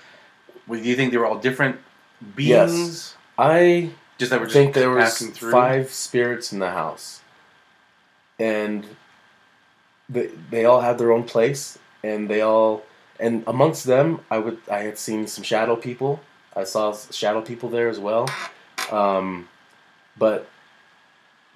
[0.67, 1.79] What, do you think they were all different
[2.37, 3.17] beings?
[3.39, 5.51] I Just that were just think there was through.
[5.51, 7.23] five spirits in the house,
[8.39, 8.87] and
[10.09, 12.85] they they all had their own place, and they all
[13.19, 16.21] and amongst them, I would I had seen some shadow people.
[16.55, 18.29] I saw shadow people there as well,
[18.91, 19.49] um,
[20.19, 20.49] but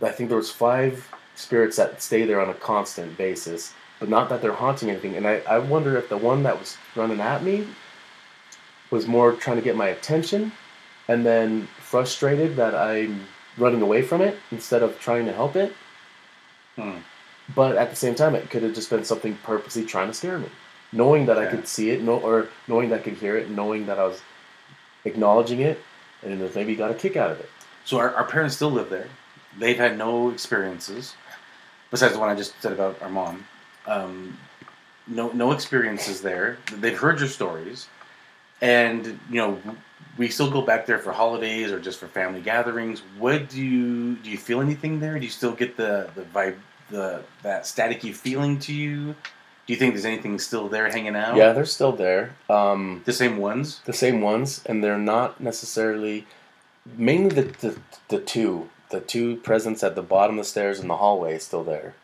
[0.03, 4.28] I think there was five spirits that stay there on a constant basis, but not
[4.28, 5.16] that they're haunting anything.
[5.16, 7.66] And I, I wonder if the one that was running at me
[8.90, 10.53] was more trying to get my attention
[11.09, 13.26] and then frustrated that I'm
[13.59, 15.72] running away from it instead of trying to help it.
[16.76, 16.99] Hmm.
[17.55, 20.38] But at the same time, it could have just been something purposely trying to scare
[20.38, 20.49] me,
[20.92, 23.86] knowing that I could see it, no, or knowing that I could hear it, knowing
[23.86, 24.22] that I was
[25.05, 25.80] acknowledging it,
[26.22, 27.48] and maybe got a kick out of it.
[27.84, 29.09] So our, our parents still live there.
[29.59, 31.14] They've had no experiences
[31.90, 33.46] besides the one I just said about our mom.
[33.86, 34.36] Um,
[35.07, 36.59] no, no experiences there.
[36.72, 37.88] They've heard your stories,
[38.61, 39.61] and you know
[40.16, 43.02] we still go back there for holidays or just for family gatherings.
[43.18, 44.30] What do you do?
[44.30, 45.18] You feel anything there?
[45.18, 46.57] Do you still get the the vibe,
[46.90, 49.14] the that staticky feeling to you?
[49.66, 51.36] Do you think there's anything still there hanging out?
[51.36, 52.34] Yeah, they're still there.
[52.50, 53.80] Um, the same ones.
[53.86, 56.26] the same ones, and they're not necessarily
[56.96, 60.88] mainly the, the the two the two presents at the bottom of the stairs in
[60.88, 61.94] the hallway is still there,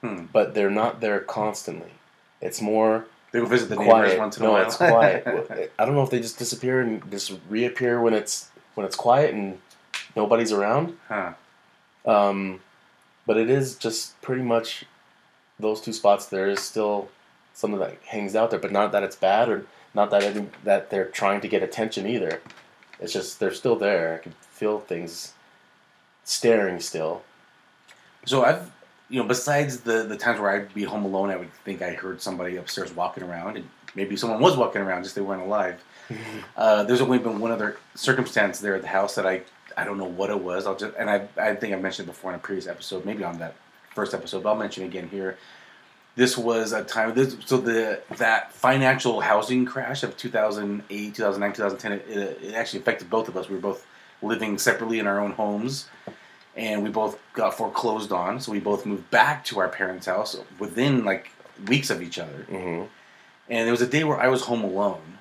[0.00, 0.24] Hmm.
[0.32, 1.92] but they're not there constantly.
[2.40, 4.62] It's more They go visit the neighbors once in a no, while.
[4.64, 5.72] it's quiet.
[5.78, 9.34] I don't know if they just disappear and just reappear when it's when it's quiet
[9.34, 9.58] and
[10.16, 10.96] nobody's around.
[11.08, 11.32] huh.
[12.06, 12.60] Um,
[13.26, 14.86] but it is just pretty much
[15.60, 16.26] those two spots.
[16.26, 17.08] There is still
[17.54, 20.90] something that hangs out there, but not that it's bad or not that any, that
[20.90, 22.40] they're trying to get attention either.
[22.98, 24.14] It's just they're still there.
[24.14, 25.34] I can feel things
[26.24, 27.22] staring still.
[28.26, 28.70] So I've,
[29.08, 31.92] you know, besides the the times where I'd be home alone, I would think I
[31.92, 35.82] heard somebody upstairs walking around, and maybe someone was walking around, just they weren't alive.
[36.56, 39.42] Uh, there's only been one other circumstance there at the house that I
[39.76, 40.66] I don't know what it was.
[40.66, 43.22] I'll just and I I think I mentioned it before in a previous episode, maybe
[43.22, 43.54] on that
[44.00, 45.36] first episode, but I'll mention again here.
[46.16, 47.14] This was a time.
[47.14, 51.92] This, so the that financial housing crash of 2008, 2009, 2010.
[51.92, 53.48] It, it, actually affected both of us.
[53.48, 53.86] We were both
[54.22, 55.88] living separately in our own homes
[56.56, 58.40] and we both got foreclosed on.
[58.40, 61.30] So we both moved back to our parents' house within like
[61.68, 62.44] weeks of each other.
[62.48, 62.84] hmm
[63.48, 65.18] And there was a day where I was home alone.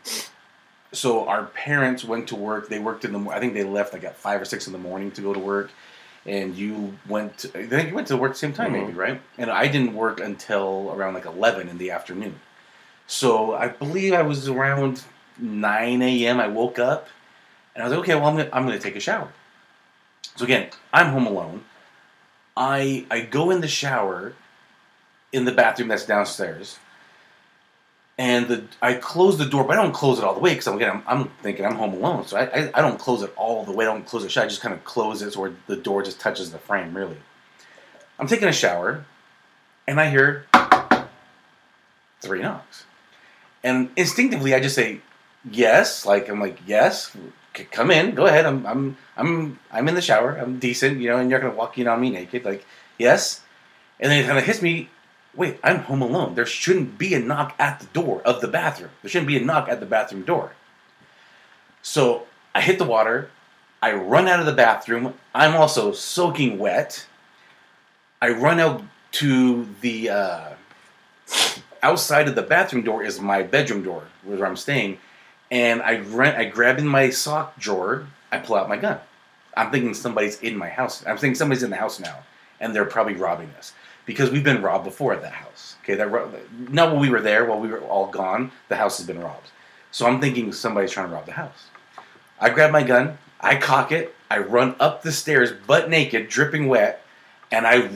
[0.92, 2.70] So our parents went to work.
[2.70, 3.30] They worked in the.
[3.30, 5.40] I think they left like at five or six in the morning to go to
[5.40, 5.70] work.
[6.26, 7.40] And you went.
[7.40, 8.82] To, I think you went to work at the same time, Mhm.
[8.88, 9.22] maybe right?
[9.38, 12.40] And I didn't work until around like eleven in the afternoon.
[13.08, 15.04] So I believe I was around
[15.38, 16.40] nine a.m.
[16.40, 17.08] I woke up,
[17.74, 19.30] and I was like, okay, well I'm gonna I'm gonna take a shower.
[20.36, 21.64] So again, I'm home alone.
[22.56, 24.34] I I go in the shower
[25.32, 26.78] in the bathroom that's downstairs.
[28.20, 30.68] And the I close the door, but I don't close it all the way because
[30.68, 33.64] again I'm, I'm thinking I'm home alone, so I, I I don't close it all
[33.64, 33.86] the way.
[33.86, 34.44] I don't close it shut.
[34.44, 36.94] I just kind of close it so where the door just touches the frame.
[36.94, 37.16] Really,
[38.20, 39.06] I'm taking a shower,
[39.88, 40.46] and I hear
[42.20, 42.84] three knocks,
[43.64, 45.00] and instinctively I just say
[45.50, 46.06] yes.
[46.06, 47.16] Like I'm like yes,
[47.72, 48.46] come in, go ahead.
[48.46, 50.36] I'm I'm I'm I'm in the shower.
[50.36, 52.44] I'm decent, you know, and you're not gonna walk in on me naked.
[52.44, 52.66] Like
[52.98, 53.40] yes,
[53.98, 54.90] and then it kind of hits me.
[55.36, 56.36] Wait, I'm home alone.
[56.36, 58.92] There shouldn't be a knock at the door of the bathroom.
[59.02, 60.54] There shouldn't be a knock at the bathroom door.
[61.82, 63.30] So I hit the water.
[63.82, 65.14] I run out of the bathroom.
[65.34, 67.06] I'm also soaking wet.
[68.22, 70.50] I run out to the uh,
[71.82, 74.98] outside of the bathroom door is my bedroom door, where I'm staying,
[75.50, 76.36] and I run.
[76.36, 78.08] I grab in my sock drawer.
[78.32, 79.00] I pull out my gun.
[79.56, 81.06] I'm thinking somebody's in my house.
[81.06, 82.18] I'm thinking somebody's in the house now,
[82.60, 83.74] and they're probably robbing us
[84.10, 85.76] because we've been robbed before at that house.
[85.84, 86.10] Okay, that
[86.72, 88.52] not while we were there, while we were all gone.
[88.68, 89.52] The house has been robbed.
[89.92, 91.68] So I'm thinking somebody's trying to rob the house.
[92.40, 93.20] I grab my gun.
[93.40, 94.16] I cock it.
[94.32, 97.04] I run up the stairs, butt naked, dripping wet,
[97.52, 97.88] and I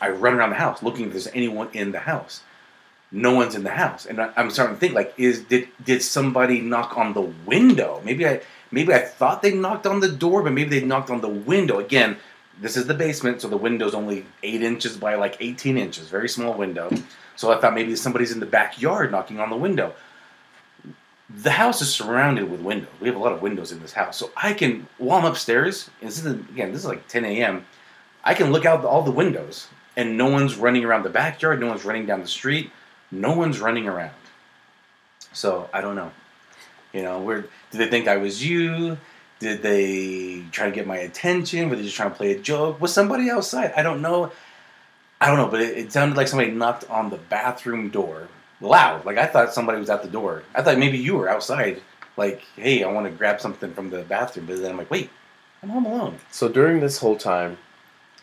[0.00, 2.40] I run around the house looking if there's anyone in the house.
[3.12, 6.02] No one's in the house, and I- I'm starting to think like, is did did
[6.02, 8.00] somebody knock on the window?
[8.04, 8.40] Maybe I
[8.70, 11.78] maybe I thought they knocked on the door, but maybe they knocked on the window.
[11.78, 12.16] Again,
[12.60, 16.28] this is the basement, so the window's only eight inches by like 18 inches, very
[16.28, 16.90] small window.
[17.36, 19.94] So I thought maybe somebody's in the backyard knocking on the window.
[21.30, 22.88] The house is surrounded with windows.
[23.00, 25.90] We have a lot of windows in this house, so I can while I'm upstairs.
[26.00, 27.66] And this is again, this is like 10 a.m.
[28.24, 31.60] I can look out all the windows, and no one's running around the backyard.
[31.60, 32.70] No one's running down the street.
[33.10, 34.14] No one's running around.
[35.32, 36.12] So I don't know.
[36.92, 38.96] You know, where did they think I was you?
[39.40, 41.68] Did they try to get my attention?
[41.70, 42.80] Were they just trying to play a joke?
[42.80, 43.72] Was somebody outside?
[43.76, 44.32] I don't know.
[45.20, 48.28] I don't know, but it, it sounded like somebody knocked on the bathroom door
[48.60, 49.04] loud.
[49.04, 50.42] Like I thought somebody was at the door.
[50.54, 51.82] I thought maybe you were outside.
[52.16, 54.46] Like, hey, I want to grab something from the bathroom.
[54.46, 55.10] But then I'm like, wait,
[55.62, 56.18] I'm home alone.
[56.32, 57.58] So during this whole time,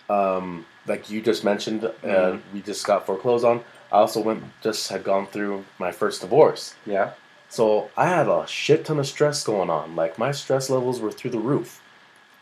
[0.10, 2.42] um, like you just mentioned, uh, Mhm.
[2.54, 3.64] we just got foreclosed on.
[3.92, 6.76] I also went just had gone through my first divorce.
[6.86, 7.12] Yeah.
[7.56, 9.96] So I had a shit ton of stress going on.
[9.96, 11.82] Like my stress levels were through the roof.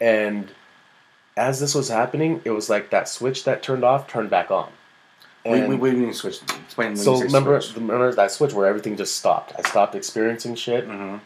[0.02, 0.50] And
[1.38, 4.72] as this was happening, it was like that switch that turned off turned back on.
[5.46, 6.40] Wait, And wait, wait, you switch.
[6.66, 6.96] Explain.
[6.96, 7.76] so remember, switch.
[7.76, 9.54] remember that switch where everything just stopped.
[9.56, 10.90] I stopped experiencing shit.
[10.90, 11.20] Mhm.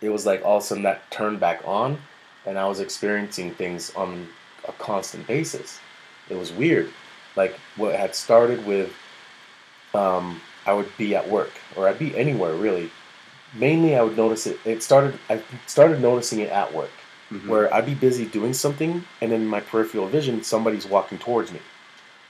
[0.00, 2.02] It was like all of a sudden that turned back on,
[2.44, 4.26] and I was experiencing things on
[4.66, 5.78] a constant basis.
[6.28, 6.90] It was weird.
[7.36, 8.92] Like what had started with,
[9.94, 12.90] um, I would be at work or I'd be anywhere really.
[13.54, 14.58] Mainly, I would notice it.
[14.64, 15.18] It started.
[15.28, 16.90] I started noticing it at work,
[17.32, 17.48] Mhm.
[17.48, 21.60] where I'd be busy doing something, and in my peripheral vision, somebody's walking towards me,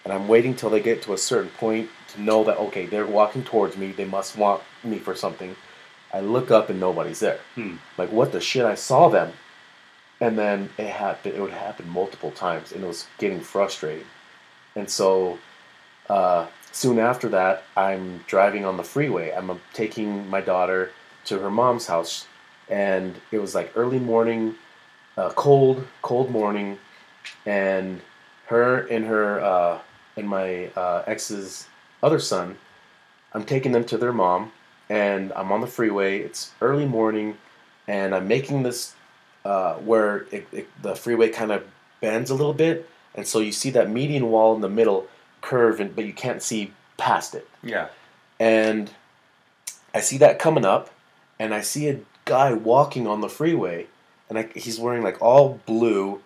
[0.05, 3.07] and I'm waiting till they get to a certain point to know that okay, they're
[3.07, 3.93] walking towards me.
[3.93, 5.57] They must want me for something.
[6.12, 7.41] I look up and nobody's there.
[7.55, 7.77] Hmm.
[7.99, 8.64] Like what the shit?
[8.64, 9.35] I saw them,
[10.21, 11.35] and then it happened.
[11.35, 14.07] It would happen multiple times, and it was getting frustrating.
[14.75, 15.39] And so,
[16.09, 19.31] uh, soon after that, I'm driving on the freeway.
[19.33, 20.93] I'm taking my daughter
[21.31, 22.26] to her mom's house,
[22.68, 24.57] and it was like early morning,
[25.16, 26.76] uh, cold, cold morning,
[27.47, 28.01] and
[28.47, 29.78] her and her uh,
[30.16, 31.68] and my uh, ex's
[32.03, 32.59] other son.
[33.33, 34.51] I'm taking them to their mom,
[34.89, 36.18] and I'm on the freeway.
[36.18, 37.39] It's early morning,
[37.87, 38.95] and I'm making this
[39.45, 41.62] uh, where it, it, the freeway kind of
[42.01, 45.07] bends a little bit, and so you see that median wall in the middle
[45.43, 47.49] curve, and, but you can't see past it.
[47.62, 47.89] Yeah.
[48.41, 48.91] And
[49.95, 50.91] I see that coming up,
[51.41, 53.86] and I see a guy walking on the freeway,
[54.28, 56.20] and I, he's wearing like all blue,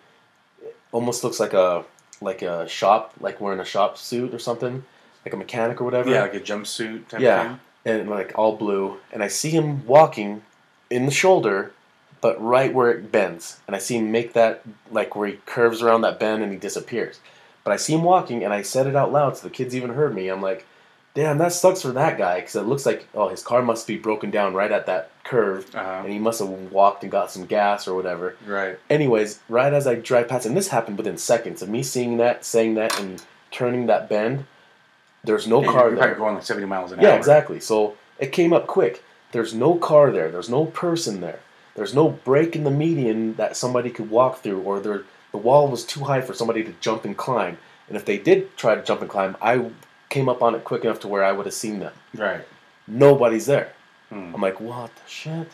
[0.91, 1.85] almost looks like a
[2.21, 4.83] like a shop, like wearing a shop suit or something,
[5.25, 7.43] like a mechanic or whatever Yeah, like a jumpsuit type Yeah.
[7.47, 7.59] thing.
[7.87, 10.41] and like all blue, and I see him walking
[10.89, 11.71] in the shoulder,
[12.21, 14.61] but right where it bends, and I see him make that
[14.91, 17.19] like where he curves around that bend and he disappears.
[17.63, 19.91] But I see him walking, and I said it out loud, so the kids even
[19.91, 20.27] heard me.
[20.29, 20.65] I'm like,
[21.15, 23.97] "Damn, that sucks for that guy," because it looks like oh, his car must be
[23.97, 26.01] broken down right at that curve, Uh-huh.
[26.03, 28.35] and he must have walked and got some gas or whatever.
[28.45, 28.77] Right.
[28.89, 32.45] Anyways, right as I drive past, and this happened within seconds of me seeing that,
[32.45, 34.45] saying that, and turning that bend.
[35.23, 35.97] There's no Yeah, car you're there.
[35.99, 37.17] probably going like 70 miles an Yeah, hour.
[37.17, 37.59] exactly.
[37.59, 39.01] So it came up quick.
[39.31, 40.29] There's no car there.
[40.29, 41.39] There's no person there.
[41.75, 45.01] There's no break in the median that somebody could walk through, or there,
[45.31, 47.57] the wall was too high for somebody to jump and climb.
[47.87, 49.71] And if they did try to jump and climb, I
[50.15, 51.91] came up on it quick enough to where I would have seen them.
[52.15, 52.45] Right.
[52.87, 53.73] Nobody's there.
[54.09, 54.33] Hmm.
[54.33, 55.49] I'm like, what the shit?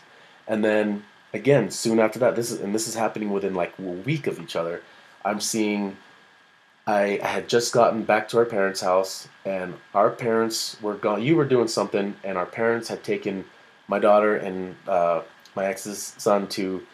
[0.46, 1.02] And then
[1.34, 4.38] again, soon after that, this is and this is happening within like a week of
[4.38, 4.82] each other.
[5.24, 5.96] I'm seeing.
[6.84, 11.22] I, I had just gotten back to our parents' house, and our parents were gone.
[11.22, 13.44] You were doing something, and our parents had taken
[13.86, 15.22] my daughter and uh,
[15.54, 16.84] my ex's son to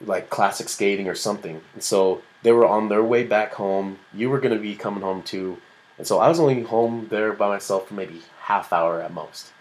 [0.00, 1.60] like classic skating or something.
[1.74, 3.98] And so they were on their way back home.
[4.12, 5.58] You were going to be coming home too,
[5.98, 9.52] and so I was only home there by myself for maybe half hour at most.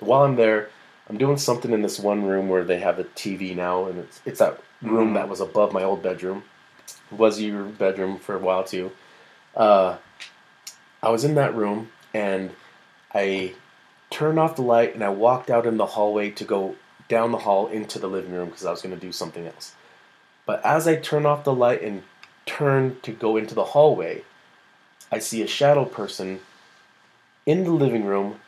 [0.00, 0.70] While I'm there,
[1.08, 4.20] I'm doing something in this one room where they have a TV now, and it's
[4.24, 5.14] it's that room Mhm.
[5.14, 6.44] that was above my old bedroom.
[7.10, 8.92] It was your bedroom for a while too.
[9.56, 9.96] Uh,
[11.02, 12.50] I was in that room and
[13.14, 13.54] I
[14.10, 16.76] turned off the light and I walked out in the hallway to go
[17.08, 19.74] down the hall into the living room because I was going to do something else.
[20.46, 22.02] But as I turn off the light and
[22.46, 24.24] turn to go into the hallway,
[25.14, 26.40] I see a shadow person
[27.46, 28.40] in the living room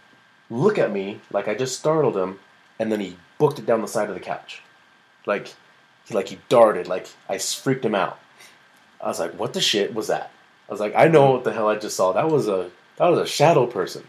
[0.51, 2.41] look at me like I just startled him,
[2.81, 4.63] and then he booked it down the side of the couch,
[5.27, 5.55] like
[6.07, 8.19] he like he darted, like I freaked him out.
[9.01, 10.33] I was like, "What the shit was that?"
[10.69, 12.13] I was like, "I know what the hell I just saw.
[12.13, 14.03] That was a that was a shadow person."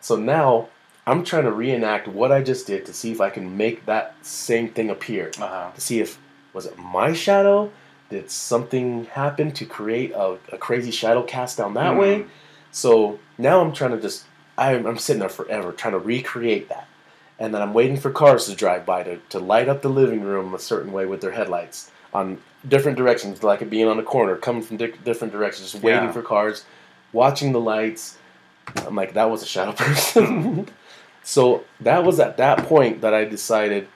[0.00, 0.68] So now
[1.06, 4.16] I'm trying to reenact what I just did to see if I can make that
[4.20, 5.30] same thing appear.
[5.38, 5.70] Uh-huh.
[5.74, 6.18] To see if
[6.52, 7.70] was it my shadow?
[8.12, 11.98] Did something happen to create a, a crazy shadow cast down that Hmm.
[11.98, 12.24] way?
[12.70, 14.26] So now I'm trying to just
[14.58, 16.86] I'm, I'm sitting there forever trying to recreate that.
[17.38, 20.20] And then I'm waiting for cars to drive by to, to light up the living
[20.20, 22.36] room a certain way with their headlights on
[22.68, 26.02] different directions, like it being on a corner, coming from di- different directions, just waiting
[26.04, 26.12] Yeah.
[26.12, 26.66] for cars,
[27.14, 28.18] watching the lights.
[28.86, 30.68] I'm like, that was a shadow person.
[31.24, 33.88] so that was at that point that I decided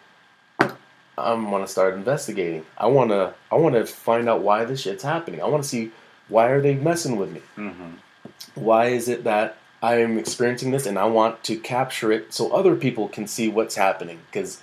[1.19, 2.65] I'm gonna start investigating.
[2.77, 5.43] I wanna I wanna find out why this shit's happening.
[5.43, 5.93] I wanna see
[6.29, 7.91] why are they messing with me hmm
[8.55, 12.51] why is it that I am experiencing this and I want to capture it so
[12.53, 14.63] other people can see what's happening because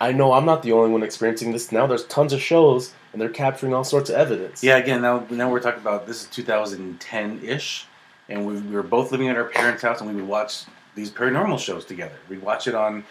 [0.00, 1.70] I know I'm not the only one experiencing this.
[1.70, 4.62] Now there's tons of shows and they're capturing all sorts of evidence.
[4.62, 7.86] Yeah, again, now now we're talking about this is 2010 ish,
[8.28, 10.64] and we, we were both living at our parents' house, and we would watch
[10.94, 12.16] these paranormal shows together.
[12.28, 13.04] We'd watch it on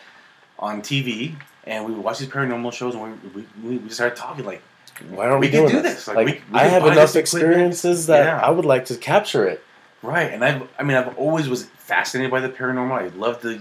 [0.59, 1.35] on TV,
[1.71, 3.01] and we would watch these paranormal shows, and
[3.35, 4.61] we we, we started talking like,
[5.09, 5.95] Why aren't we, We doing do this?
[5.95, 6.07] this.
[6.07, 8.47] Like, Like, we- we I have enough experiences that Yeah.
[8.47, 9.59] I would like to capture it.
[10.03, 10.29] right?
[10.33, 11.61] And I've I mean I've always was
[11.91, 12.95] fascinated by the paranormal.
[13.05, 13.53] I love the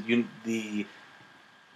[0.50, 0.86] the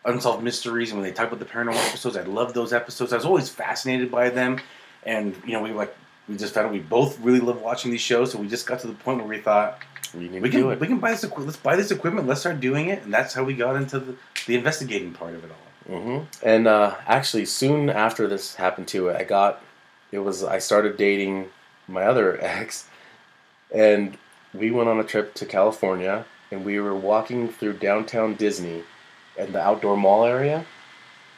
[0.04, 3.12] unsolved mysteries, and when they talk about the paranormal episodes, I love those episodes.
[3.12, 4.60] I was always fascinated by them,
[5.04, 5.94] and you know we like.
[6.28, 8.80] We just found out we both really love watching these shows, so we just got
[8.80, 9.78] to the point where we thought,
[10.14, 10.80] We need we to do can it.
[10.80, 13.44] we can buy this let's buy this equipment let's start doing it and that's how
[13.44, 14.12] we got into the,
[14.46, 18.98] the investigating part of it all hmm And uh, actually, soon after this happened to
[18.98, 19.62] too, I got
[20.12, 21.50] it was I started dating
[21.88, 22.88] my other ex,
[23.74, 24.18] and
[24.54, 28.84] we went on a trip to California, and we were walking through downtown Disney,
[29.38, 30.66] and the outdoor mall area,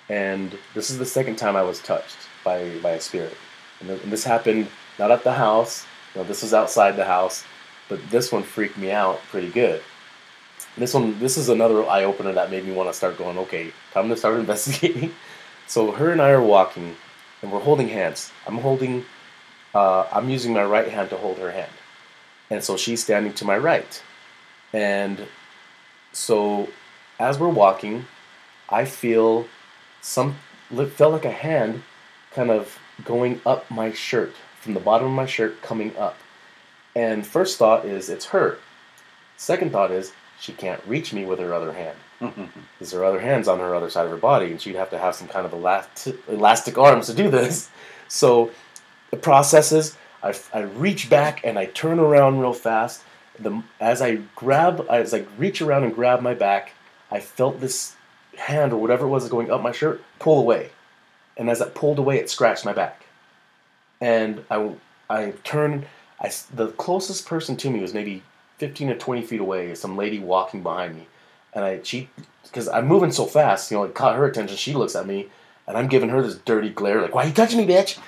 [0.08, 3.36] and this is the second time I was touched by by a spirit,
[3.80, 4.68] and, th- and this happened
[4.98, 5.86] not at the house.
[6.14, 7.44] Know, this was outside the house,
[7.88, 9.82] but this one freaked me out pretty good.
[10.76, 13.38] This one, this is another eye opener that made me want to start going.
[13.38, 15.12] Okay, time to start investigating.
[15.66, 16.96] So her and I are walking,
[17.42, 18.30] and we're holding hands.
[18.46, 19.04] I'm holding,
[19.74, 21.72] uh, I'm using my right hand to hold her hand,
[22.50, 24.02] and so she's standing to my right,
[24.72, 25.26] and
[26.12, 26.68] so
[27.18, 28.06] as we're walking,
[28.68, 29.46] I feel
[30.00, 30.36] some
[30.94, 31.82] felt like a hand
[32.32, 36.18] kind of going up my shirt from the bottom of my shirt coming up.
[36.94, 38.58] And first thought is it's her.
[39.36, 41.96] Second thought is she can't reach me with her other hand.
[42.78, 44.98] Because her other hand's on her other side of her body, and she'd have to
[44.98, 47.68] have some kind of elastic, elastic arms to do this.
[48.08, 48.50] So
[49.10, 53.02] the process is I, I reach back and I turn around real fast.
[53.38, 56.72] The, as I grab, as I reach around and grab my back,
[57.10, 57.94] I felt this
[58.38, 60.70] hand or whatever it was going up my shirt pull away.
[61.36, 63.04] And as it pulled away, it scratched my back.
[64.00, 64.72] And I,
[65.10, 65.86] I turned,
[66.20, 68.22] I, the closest person to me was maybe
[68.58, 71.06] 15 or 20 feet away, is some lady walking behind me.
[71.52, 72.08] And I, she,
[72.44, 74.56] because I'm moving so fast, you know, it caught her attention.
[74.56, 75.28] She looks at me,
[75.66, 77.98] and I'm giving her this dirty glare, like, why you touching me, bitch?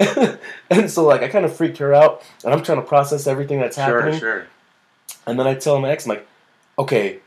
[0.70, 3.60] and so, like, I kind of freaked her out, and I'm trying to process everything
[3.60, 4.18] that's happening.
[4.18, 4.46] sure sure.
[5.26, 6.26] And then I tell my ex, I'm like,
[6.78, 7.20] okay,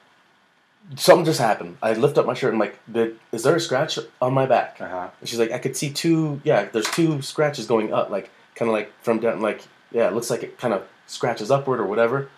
[0.96, 1.78] something just happened.
[1.82, 4.78] I lift up my shirt and I'm like, is there a scratch on my back?
[4.80, 8.32] uh-huh And she's like, I could see two, yeah, there's two scratches going up, like,
[8.56, 9.62] kind of like from down, like,
[9.92, 12.30] yeah, it looks like it kind of scratches upward or whatever.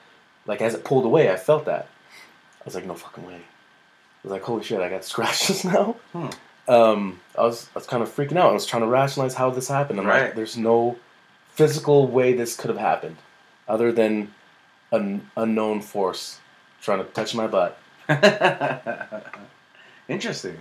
[0.46, 1.88] Like, as it pulled away, I felt that.
[2.60, 3.36] I was like, no fucking way.
[3.36, 3.40] I
[4.24, 5.96] was like, holy shit, I got scratches now.
[6.12, 6.30] Hmm.
[6.68, 8.50] Um, I was, I was kind of freaking out.
[8.50, 10.00] I was trying to rationalize how this happened.
[10.00, 10.24] I'm Right.
[10.24, 10.98] like, there's no
[11.52, 13.18] physical way this could have happened,
[13.68, 14.34] other than
[14.92, 16.40] an unknown force
[16.82, 17.78] trying to touch my butt.
[20.10, 20.58] interesting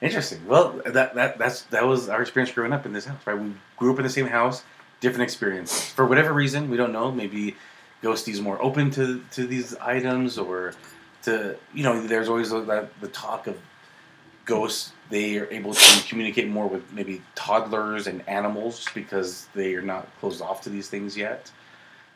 [0.00, 3.38] interesting well that, that that's that was our experience growing up in this house right
[3.38, 4.62] we grew up in the same house
[5.06, 5.90] different experience.
[5.90, 7.56] For whatever reason we don't know maybe
[8.02, 10.74] Ghosty's more open to to these items or
[11.22, 13.56] to you know there's always that the talk of
[14.44, 14.92] ghosts.
[15.08, 19.82] They are able to communicate more with maybe toddlers and animals just because they are
[19.82, 21.50] not closed off to these things yet.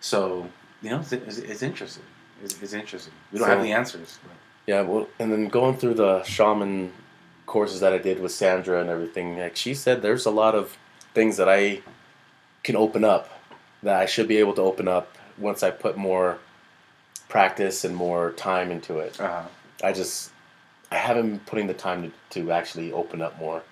[0.00, 0.48] So
[0.82, 2.04] you know it's, it's, it's interesting.
[2.42, 3.12] It's, it's interesting.
[3.30, 4.36] We don't have the answers but.
[4.66, 6.92] Yeah, well, and then going through the shaman
[7.46, 10.76] courses that I did with Sandra and everything, like she said, there's a lot of
[11.14, 11.80] things that I
[12.62, 13.28] can open up
[13.82, 16.38] that I should be able to open up once I put more
[17.28, 19.18] practice and more time into it.
[19.20, 19.42] Uh-huh.
[19.82, 20.30] I just
[20.90, 23.62] I haven't been putting the time to, to actually open up more.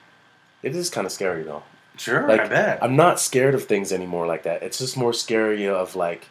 [0.63, 1.63] It is kind of scary though.
[1.97, 2.79] Sure, Like, I bet.
[2.83, 4.63] I'm not scared of things anymore like that.
[4.63, 6.29] It's just more scary of like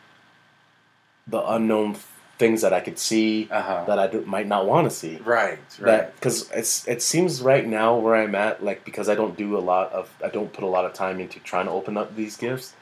[1.28, 1.98] the unknown
[2.38, 3.84] things that I could see Uh-huh.
[3.88, 5.18] that I do, might not want to see.
[5.24, 6.14] right, right.
[6.16, 9.60] Because it's it seems right now where I'm at, like because I don't do a
[9.72, 12.38] lot of I don't put a lot of time into trying to open up these
[12.38, 12.74] gifts.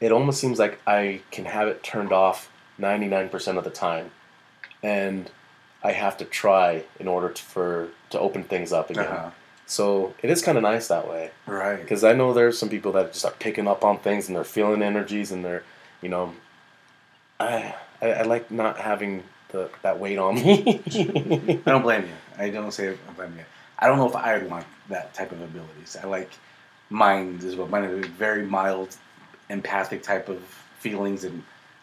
[0.00, 4.10] It almost seems like I can have it turned off 99% of the time,
[4.82, 5.30] and
[5.82, 9.06] I have to try in order to, for to open things up again.
[9.06, 9.30] Uh-huh.
[9.66, 11.80] So it is kind of nice that way Right.
[11.80, 14.44] because I know there's some people that just are picking up on things and they're
[14.44, 15.64] feeling energies and they're,
[16.02, 16.34] you know,
[17.40, 20.82] I I, I like not having the that weight on me.
[20.86, 22.14] I don't blame you.
[22.38, 23.44] I don't say I blame you.
[23.78, 25.96] I don't know if I would want that type of abilities.
[26.02, 26.30] I like
[26.90, 27.68] mine as well.
[27.68, 28.96] Mine are very mild,
[29.48, 30.38] empathic type of
[30.78, 31.42] feelings, and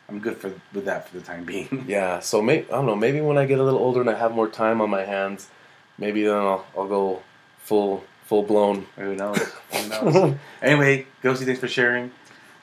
[0.09, 1.85] I'm good for with that for the time being.
[1.87, 2.95] yeah, so maybe I don't know.
[2.95, 5.49] Maybe when I get a little older and I have more time on my hands,
[5.97, 7.23] maybe then I'll, I'll go
[7.59, 8.87] full full blown.
[8.95, 9.39] Who knows?
[9.71, 10.35] Who knows?
[10.61, 12.11] anyway, Ghosty, thanks for sharing.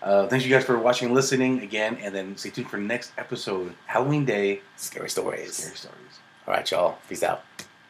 [0.03, 3.13] Uh, thanks you guys for watching and listening again, and then stay tuned for next
[3.19, 5.55] episode, Halloween Day, Scary stories.
[5.55, 6.19] scary stories.
[6.47, 6.99] All right, y'all.
[7.09, 7.45] Peace out.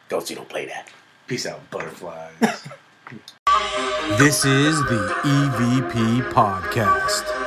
[0.09, 0.89] Ghost, you don't play that.
[1.27, 2.33] Peace out, butterflies.
[4.17, 7.40] This is the EVP Podcast.